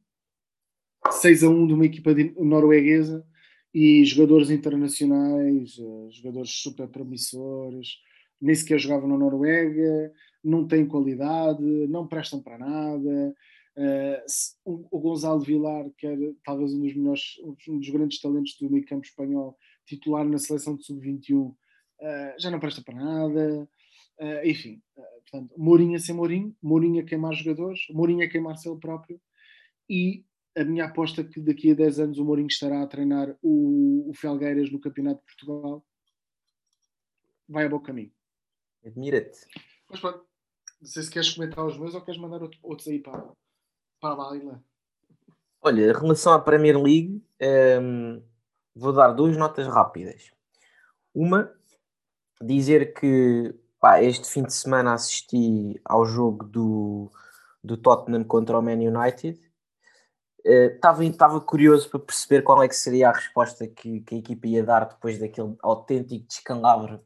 [1.10, 3.26] 6 a 1 de uma equipa norueguesa
[3.74, 8.00] e jogadores internacionais, uh, jogadores super promissores,
[8.42, 10.12] nem sequer jogavam na Noruega,
[10.44, 13.36] não têm qualidade, não prestam para nada.
[13.76, 17.22] Uh, o Gonzalo Vilar, que era talvez um dos melhores,
[17.68, 19.56] um dos grandes talentos do meio campo espanhol,
[19.86, 21.56] titular na seleção de sub-21, uh,
[22.40, 23.70] já não presta para nada.
[24.20, 28.68] Uh, enfim, uh, portanto, Mourinho a ser Mourinho, Mourinho a queimar jogadores, Mourinho a queimar-se
[28.68, 29.22] ele próprio.
[29.90, 30.26] E
[30.58, 34.10] a minha aposta é que daqui a 10 anos o Mourinho estará a treinar o,
[34.10, 35.86] o Felgueiras no Campeonato de Portugal
[37.48, 38.12] vai a bom caminho.
[38.86, 39.40] Admira-te.
[39.90, 40.26] Mas pronto,
[40.82, 43.32] não sei se queres comentar os meus ou queres mandar outros aí para,
[44.02, 44.64] para a baila.
[45.62, 48.24] Olha, em relação à Premier League, um, ehm,
[48.76, 50.32] vou dar duas notas rápidas.
[51.14, 51.52] Uma
[52.42, 53.56] dizer que
[53.88, 57.10] pá, este fim de semana assisti ao jogo do,
[57.64, 59.40] do Tottenham contra o Man United.
[60.44, 64.48] Estava uh, curioso para perceber qual é que seria a resposta que, que a equipa
[64.48, 67.02] ia dar depois daquele autêntico descalabro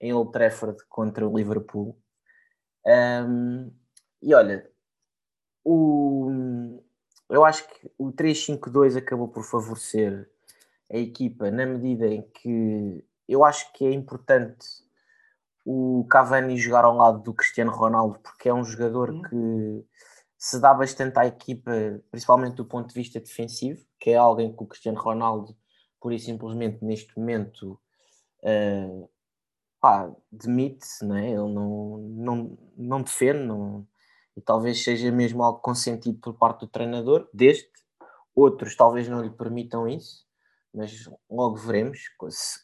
[0.00, 1.96] em Old Trafford contra o Liverpool.
[2.84, 3.70] Um,
[4.20, 4.68] e olha,
[5.64, 6.82] o,
[7.30, 10.28] eu acho que o 3-5-2 acabou por favorecer
[10.92, 14.85] a equipa na medida em que eu acho que é importante
[15.68, 19.22] o Cavani jogar ao lado do Cristiano Ronaldo, porque é um jogador uhum.
[19.22, 19.84] que
[20.38, 21.72] se dá bastante à equipa,
[22.08, 25.56] principalmente do ponto de vista defensivo, que é alguém que o Cristiano Ronaldo,
[26.00, 27.80] pura e simplesmente neste momento,
[28.44, 29.10] uh,
[29.80, 31.30] pá, demite-se, né?
[31.30, 33.84] ele não, não, não defende, não,
[34.36, 37.68] e talvez seja mesmo algo consentido por parte do treinador, deste,
[38.36, 40.24] outros talvez não lhe permitam isso,
[40.72, 41.98] mas logo veremos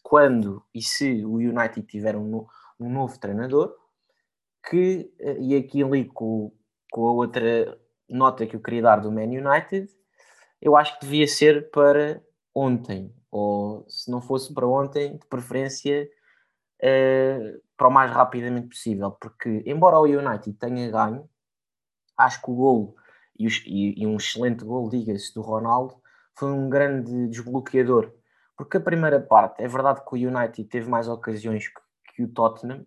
[0.04, 2.46] quando e se o United tiver um,
[2.82, 3.74] um novo treinador.
[4.68, 6.52] Que, eh, e aqui ali com,
[6.90, 7.78] com a outra
[8.08, 9.88] nota que eu queria dar do Man United,
[10.60, 12.22] eu acho que devia ser para
[12.54, 16.08] ontem, ou se não fosse para ontem, de preferência
[16.82, 21.28] uh, para o mais rapidamente possível, porque embora o United tenha ganho,
[22.16, 22.94] acho que o gol
[23.38, 25.96] e, e, e um excelente gol, diga-se, do Ronaldo,
[26.38, 28.12] foi um grande desbloqueador.
[28.56, 31.80] Porque a primeira parte, é verdade que o United teve mais ocasiões que,
[32.14, 32.86] que o Tottenham,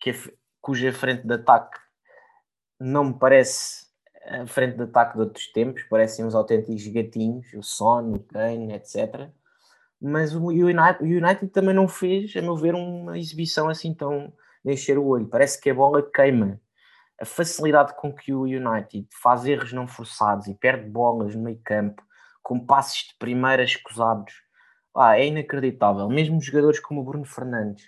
[0.00, 0.14] que é,
[0.60, 1.78] cuja frente de ataque
[2.78, 3.86] não me parece
[4.24, 8.72] a frente de ataque de outros tempos, parecem uns autênticos gatinhos, o Son, o Kane,
[8.72, 9.28] etc.
[10.00, 14.32] Mas o United, o United também não fez, a meu ver, uma exibição assim tão
[14.64, 15.28] de encher o olho.
[15.28, 16.60] Parece que a bola queima.
[17.20, 21.60] A facilidade com que o United faz erros não forçados e perde bolas no meio
[21.64, 22.02] campo,
[22.42, 24.34] com passes de primeira escusados,
[24.96, 26.08] ah, é inacreditável.
[26.08, 27.84] Mesmo jogadores como o Bruno Fernandes,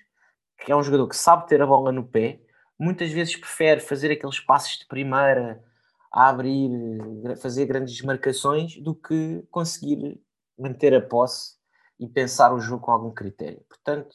[0.58, 2.40] que é um jogador que sabe ter a bola no pé,
[2.78, 5.62] muitas vezes prefere fazer aqueles passes de primeira,
[6.12, 6.70] a abrir,
[7.40, 10.20] fazer grandes marcações, do que conseguir
[10.56, 11.56] manter a posse
[11.98, 13.64] e pensar o jogo com algum critério.
[13.68, 14.14] Portanto,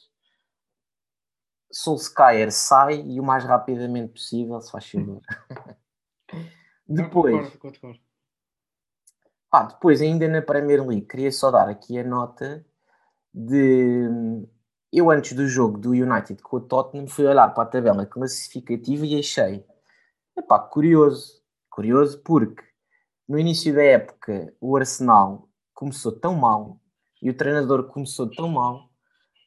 [1.70, 5.20] Solskjaer sai e o mais rapidamente possível, se faz favor.
[6.88, 8.00] Depois, concordo, concordo.
[9.52, 12.64] Ah, depois, ainda na Premier League, queria só dar aqui a nota
[13.34, 14.08] de.
[14.92, 19.06] Eu, antes do jogo do United com o Tottenham, fui olhar para a tabela classificativa
[19.06, 19.64] e achei.
[20.36, 21.40] Epá, curioso.
[21.70, 22.62] Curioso porque
[23.28, 26.80] no início da época o Arsenal começou tão mal
[27.22, 28.90] e o treinador começou tão mal,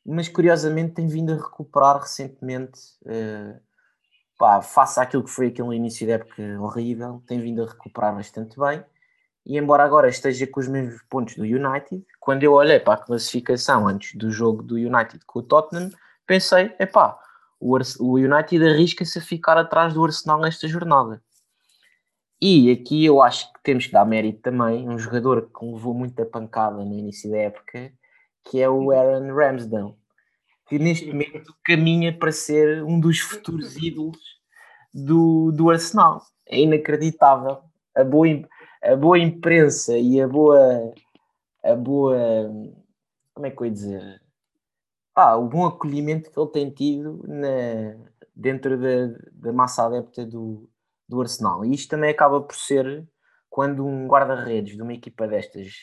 [0.05, 2.79] mas curiosamente tem vindo a recuperar recentemente.
[3.01, 3.59] Uh,
[4.37, 8.57] pá, face àquilo que foi aquele início da época horrível, tem vindo a recuperar bastante
[8.57, 8.83] bem
[9.45, 13.03] e embora agora esteja com os mesmos pontos do United, quando eu olhei para a
[13.03, 15.89] classificação antes do jogo do United com o Tottenham,
[16.25, 17.19] pensei, epá,
[17.59, 21.21] o, o United arrisca-se a ficar atrás do Arsenal nesta jornada.
[22.41, 26.25] E aqui eu acho que temos que dar mérito também, um jogador que levou muita
[26.25, 27.91] pancada no início da época,
[28.43, 29.95] que é o Aaron Ramsdale,
[30.67, 34.17] que neste momento caminha para ser um dos futuros ídolos
[34.93, 36.21] do, do Arsenal.
[36.45, 37.59] É inacreditável.
[37.95, 38.27] A boa,
[38.83, 40.93] a boa imprensa e a boa,
[41.63, 42.15] a boa,
[43.33, 44.21] como é que eu ia dizer?
[45.15, 47.95] Ah, o bom acolhimento que ele tem tido na,
[48.35, 50.69] dentro da, da massa adepta do,
[51.07, 51.63] do Arsenal.
[51.63, 53.07] E isto também acaba por ser
[53.49, 55.73] quando um guarda-redes de uma equipa destas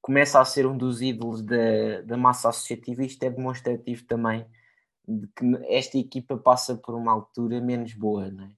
[0.00, 4.46] começa a ser um dos ídolos da, da massa associativa, isto é demonstrativo também
[5.06, 8.57] de que esta equipa passa por uma altura menos boa, não é?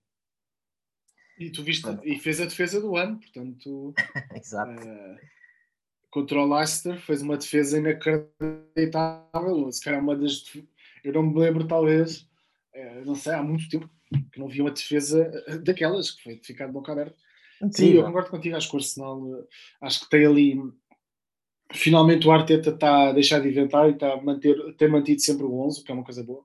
[1.40, 3.94] E tu viste, e fez a defesa do ano, portanto.
[4.36, 4.78] Exato.
[4.86, 5.16] Uh,
[6.10, 9.72] contra o Leicester, fez uma defesa inacreditável.
[9.72, 10.44] Se calhar uma das.
[11.02, 12.28] Eu não me lembro, talvez,
[12.74, 13.88] uh, não sei, há muito tempo
[14.30, 15.30] que não vi uma defesa
[15.64, 17.16] daquelas, que foi de ficar de boca aberta.
[17.72, 19.48] Sim, eu concordo contigo, acho que o Arsenal,
[19.80, 20.60] acho que tem ali.
[21.72, 25.44] Finalmente o Arteta está a deixar de inventar e está a manter, tem mantido sempre
[25.44, 26.44] o 11, que é uma coisa boa.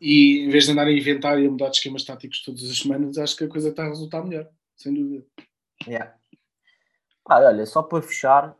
[0.00, 2.78] E em vez de andar a inventar e a mudar de esquemas táticos todas as
[2.78, 5.24] semanas, acho que a coisa está a resultar melhor, sem dúvida.
[5.86, 6.14] Yeah.
[7.26, 8.56] Ah, olha, só para fechar,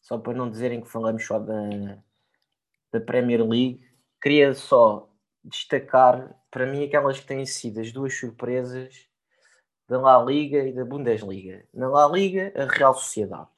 [0.00, 1.98] só para não dizerem que falamos só da,
[2.92, 3.80] da Premier League,
[4.20, 5.10] queria só
[5.44, 9.08] destacar para mim aquelas que têm sido as duas surpresas
[9.88, 11.64] da La Liga e da Bundesliga.
[11.74, 13.48] Na La Liga, a Real Sociedade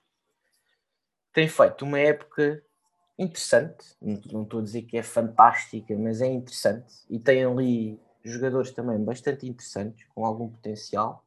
[1.35, 2.65] tem feito uma época
[3.19, 8.73] interessante, não estou a dizer que é fantástica, mas é interessante e tem ali jogadores
[8.73, 11.25] também bastante interessantes, com algum potencial.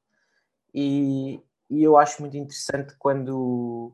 [0.74, 3.94] E, e eu acho muito interessante quando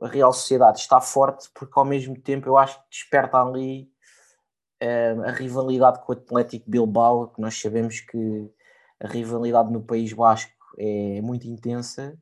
[0.00, 3.90] a Real Sociedade está forte, porque ao mesmo tempo eu acho que desperta ali
[4.82, 8.50] uh, a rivalidade com o Atlético Bilbao, que nós sabemos que
[8.98, 12.18] a rivalidade no País Basco é muito intensa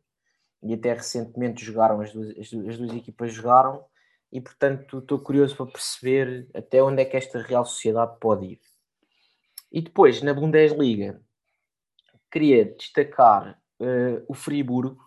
[0.62, 3.84] e até recentemente jogaram, as duas, as duas, as duas equipas jogaram
[4.32, 8.60] e portanto estou curioso para perceber até onde é que esta Real Sociedade pode ir.
[9.70, 11.20] E depois, na Bundesliga,
[12.30, 14.98] queria destacar uh, o Friburgo,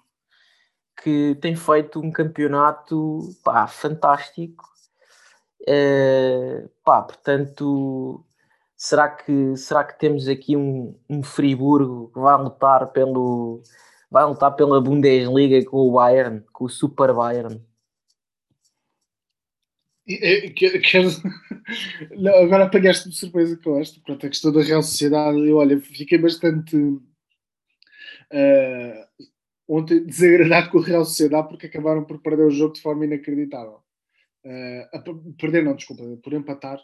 [1.03, 4.65] que tem feito um campeonato pá, fantástico.
[5.61, 8.23] Uh, pá, portanto,
[8.75, 13.61] será que, será que temos aqui um, um Friburgo que vai lutar pelo
[14.09, 17.63] vai lutar pela Bundesliga com o Bayern, com o Super Bayern?
[22.17, 23.99] Não, agora apanhaste-me surpresa com esta.
[24.01, 27.01] Pronto, a questão da Real Sociedade, eu olha, fiquei bastante uh,
[29.67, 33.79] ontem desagradado com a Real Sociedade porque acabaram por perder o jogo de forma inacreditável.
[34.45, 36.79] Uh, perder, não, desculpa, por empatar.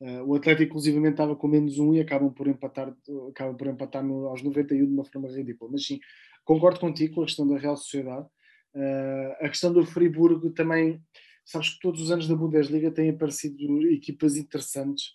[0.00, 2.94] Uh, o Atlético, inclusivamente, estava com menos um e acabam por empatar,
[3.30, 5.70] acabam por empatar no, aos 91 de uma forma ridícula.
[5.72, 6.00] Mas sim,
[6.44, 8.26] concordo contigo com a questão da Real Sociedade.
[9.40, 11.00] a questão do Friburgo também
[11.44, 15.14] sabes que todos os anos da Bundesliga têm aparecido equipas interessantes,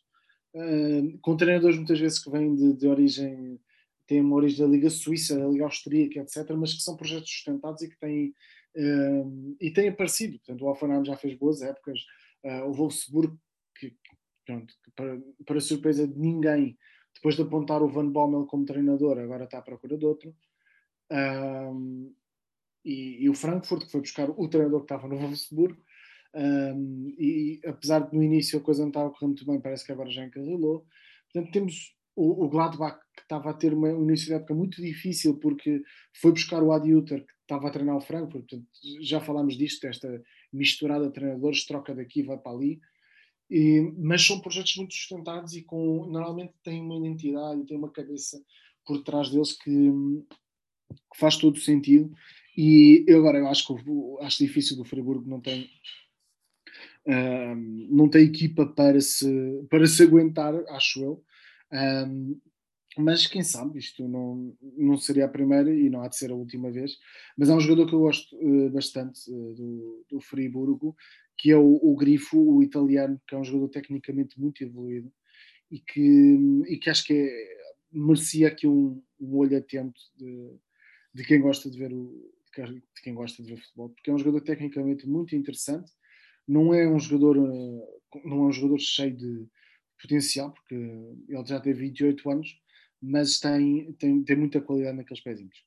[0.53, 3.59] uh, com treinadores muitas vezes que vêm de, de, origem,
[4.05, 7.81] têm uma origem da Liga Suíça, da Liga Austríaca, etc., mas que são projetos sustentados
[7.81, 8.33] e que têm,
[8.75, 10.37] uh, e têm aparecido.
[10.39, 11.99] Portanto, o Alfanam já fez boas épocas,
[12.43, 13.35] uh, o Wolfsburg,
[13.79, 13.95] que,
[14.45, 16.77] pronto, que para, para surpresa de ninguém,
[17.15, 20.35] depois de apontar o Van Bommel como treinador, agora está à procura de outro.
[22.85, 25.77] E, e, o Frankfurt, que foi buscar o treinador que estava no Wolfsburg,
[26.35, 29.85] um, e apesar de no início a coisa não estava a correr muito bem, parece
[29.85, 30.85] que agora já encarrilou.
[31.31, 34.81] Portanto, temos o, o Gladbach que estava a ter uma, um início de época muito
[34.81, 38.47] difícil porque foi buscar o Adi Uter que estava a treinar o Frankfurt.
[38.49, 38.67] Portanto,
[39.01, 40.21] já falámos disto, desta
[40.51, 42.79] misturada de treinadores, troca daqui, vai para ali.
[43.49, 47.91] E, mas são projetos muito sustentados e com normalmente têm uma identidade e têm uma
[47.91, 48.43] cabeça
[48.85, 49.71] por trás deles que,
[50.89, 52.11] que faz todo sentido.
[52.57, 53.73] E eu agora eu acho que
[54.21, 55.69] acho difícil do Friburgo não tem
[57.89, 61.23] não tem equipa para se, para se aguentar, acho eu.
[61.71, 62.39] Um,
[62.97, 66.35] mas quem sabe, isto não, não seria a primeira e não há de ser a
[66.35, 66.97] última vez.
[67.37, 70.95] Mas há um jogador que eu gosto uh, bastante uh, do, do Friburgo,
[71.37, 75.11] que é o, o, Grifo, o italiano, que é um jogador tecnicamente muito evoluído
[75.69, 77.57] e que, e que acho que é,
[77.91, 80.51] merecia aqui um, um olho atento de,
[81.13, 84.17] de quem gosta de ver o de quem gosta de ver futebol, porque é um
[84.17, 85.91] jogador tecnicamente muito interessante
[86.47, 89.47] não é um jogador, eh, não é um jogador cheio de
[90.01, 92.61] potencial, porque ele já tem 28 anos,
[93.01, 95.65] mas tem, tem, tem muita qualidade naqueles pezinhos.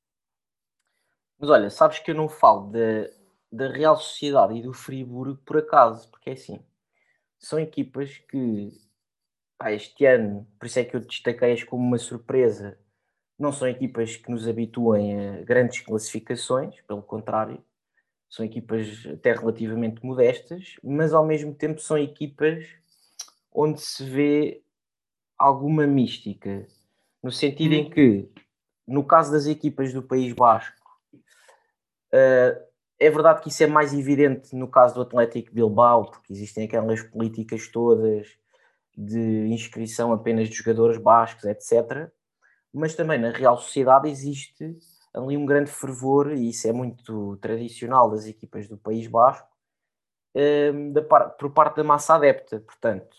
[1.38, 2.70] Mas olha, sabes que eu não falo
[3.50, 6.60] da Real Sociedade e do Friburgo por acaso, porque é assim,
[7.38, 8.70] são equipas que
[9.58, 12.78] pá, este ano, por isso é que eu destaquei-as como uma surpresa,
[13.38, 17.62] não são equipas que nos habituem a grandes classificações, pelo contrário,
[18.30, 22.64] são equipas até relativamente modestas, mas ao mesmo tempo são equipas
[23.52, 24.62] onde se vê
[25.36, 26.66] alguma mística.
[27.22, 28.30] no sentido em que,
[28.86, 30.74] no caso das equipas do País Basco,
[31.12, 36.64] uh, é verdade que isso é mais evidente no caso do Atlético Bilbao, porque existem
[36.64, 38.28] aquelas políticas todas
[38.96, 42.10] de inscrição apenas de jogadores bascos, etc.
[42.72, 44.78] Mas também na Real Sociedade existe
[45.14, 49.48] ali um grande fervor, e isso é muito tradicional das equipas do País Basco,
[50.34, 52.60] um, da por parte da massa adepta.
[52.60, 53.16] Portanto,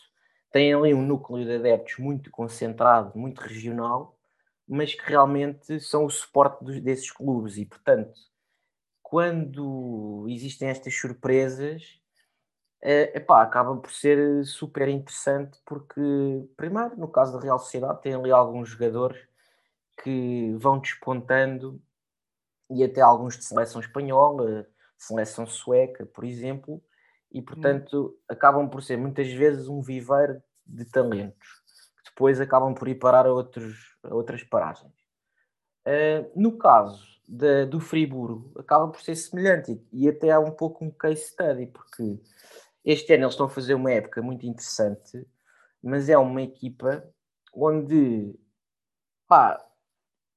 [0.51, 4.17] tem ali um núcleo de adeptos muito concentrado, muito regional,
[4.67, 8.13] mas que realmente são o suporte dos, desses clubes e, portanto,
[9.01, 11.99] quando existem estas surpresas,
[12.81, 16.01] é, epá, acaba por ser super interessante porque,
[16.55, 19.21] primeiro, no caso da Real Sociedade, tem ali alguns jogadores
[20.03, 21.81] que vão despontando
[22.69, 24.67] e até alguns de seleção espanhola,
[24.97, 26.81] seleção sueca, por exemplo,
[27.31, 27.45] e hum.
[27.45, 31.47] portanto acabam por ser muitas vezes um viveiro de talentos
[31.97, 34.93] que depois acabam por ir parar a, outros, a outras paragens.
[35.85, 40.51] Uh, no caso da, do Friburgo, acaba por ser semelhante e, e até há um
[40.51, 42.19] pouco um case study, porque
[42.85, 45.27] este ano eles estão a fazer uma época muito interessante,
[45.81, 47.03] mas é uma equipa
[47.53, 48.35] onde
[49.27, 49.63] pá,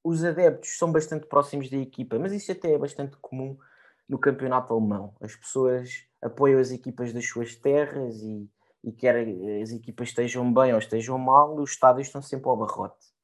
[0.05, 3.57] os adeptos são bastante próximos da equipa, mas isso até é bastante comum
[4.07, 5.17] no campeonato alemão.
[5.19, 8.47] As pessoas apoiam as equipas das suas terras e,
[8.85, 9.27] e quer
[9.63, 13.15] as equipas estejam bem ou estejam mal, os estádios estão sempre ao barrote.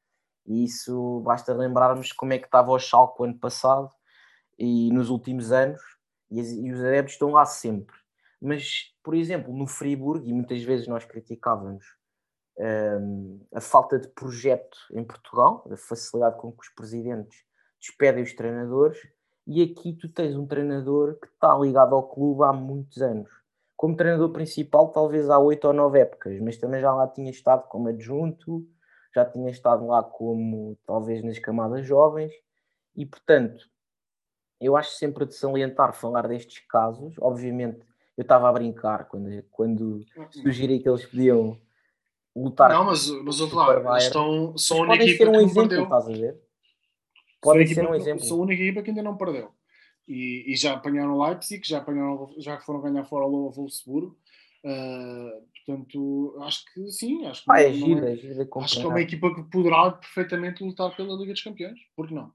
[0.46, 3.90] E isso basta lembrarmos como é que estava o Schalke ano passado
[4.58, 5.80] e nos últimos anos,
[6.30, 7.94] e, e os adeptos estão lá sempre.
[8.40, 11.84] Mas, por exemplo, no Friburgo, e muitas vezes nós criticávamos
[12.60, 17.44] um, a falta de projeto em Portugal, a facilidade com que os presidentes
[17.80, 18.98] despedem os treinadores,
[19.46, 23.30] e aqui tu tens um treinador que está ligado ao clube há muitos anos.
[23.76, 27.66] Como treinador principal, talvez há oito ou nove épocas, mas também já lá tinha estado
[27.68, 28.66] como adjunto,
[29.14, 32.30] já tinha estado lá como talvez nas camadas jovens,
[32.94, 33.64] e portanto,
[34.60, 37.14] eu acho sempre de salientar falar destes casos.
[37.18, 37.80] Obviamente,
[38.16, 40.04] eu estava a brincar quando, quando
[40.42, 41.58] sugeri que eles podiam
[42.34, 42.70] lutar.
[42.70, 45.68] Não, mas, mas ouve lá, eles estão, são a única equipa um que exemplo, não
[45.68, 45.84] perdeu.
[45.84, 46.40] Estás a ver?
[47.40, 48.24] Podem ser um exemplo.
[48.24, 49.50] São a única equipa que ainda não perdeu.
[50.06, 54.18] E, e já apanharam o Leipzig, já, apanharam, já foram ganhar fora o Wolfsburgo.
[54.62, 57.24] Uh, portanto, acho que sim.
[57.26, 59.90] Acho que, ah, é gira, é, é gira acho que é uma equipa que poderá
[59.92, 61.78] perfeitamente lutar pela Liga dos Campeões.
[61.96, 62.32] Por que não?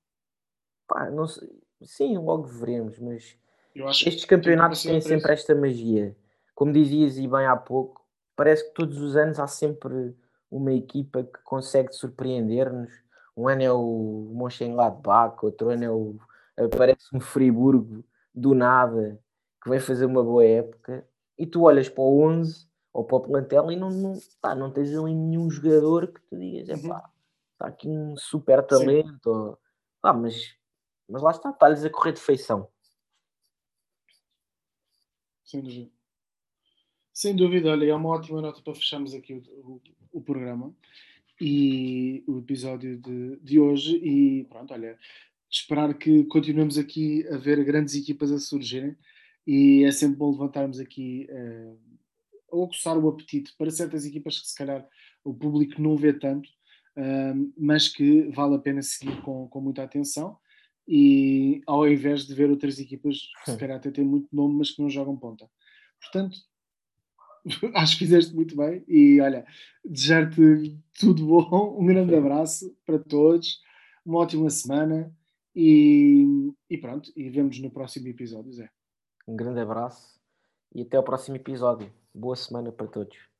[0.87, 1.49] Pá, não sei.
[1.83, 3.37] Sim, logo veremos, mas
[3.75, 6.15] estes campeonatos têm sempre esta magia.
[6.55, 8.04] Como dizias e bem há pouco,
[8.35, 10.15] parece que todos os anos há sempre
[10.49, 13.05] uma equipa que consegue surpreender-nos
[13.35, 16.17] um ano é o Mönchengladbach, outro ano é o,
[16.57, 19.19] aparece um Friburgo do nada,
[19.61, 21.05] que vem fazer uma boa época,
[21.37, 24.71] e tu olhas para o 11 ou para o plantel e não, não, pá, não
[24.71, 27.09] tens ali nenhum jogador que tu digas, é pá,
[27.53, 29.59] está aqui um super talento, ou,
[30.01, 30.55] pá, mas,
[31.09, 32.69] mas lá está, está-lhes a correr de feição.
[35.53, 35.91] Dúvida.
[37.15, 40.75] Sem dúvida, olha, é uma ótima nota para fecharmos aqui o, o, o programa
[41.39, 43.95] e o episódio de, de hoje.
[44.03, 44.99] E pronto, olha,
[45.49, 48.97] esperar que continuemos aqui a ver grandes equipas a surgirem.
[49.47, 51.79] E é sempre bom levantarmos aqui, uh,
[52.51, 54.85] a aguçar o apetite para certas equipas que se calhar
[55.23, 56.49] o público não vê tanto,
[56.97, 60.37] uh, mas que vale a pena seguir com, com muita atenção.
[60.85, 64.71] E ao invés de ver outras equipas que se calhar até têm muito nome, mas
[64.71, 65.49] que não jogam ponta.
[66.01, 66.37] Portanto,
[67.75, 69.45] acho que fizeste muito bem e olha,
[69.83, 73.61] desejar-te tudo bom, um grande abraço para todos,
[74.05, 75.13] uma ótima semana
[75.55, 76.25] e,
[76.69, 78.69] e pronto, e vemos no próximo episódio, Zé.
[79.27, 80.19] Um grande abraço
[80.73, 81.91] e até o próximo episódio.
[82.13, 83.34] Boa semana para todos.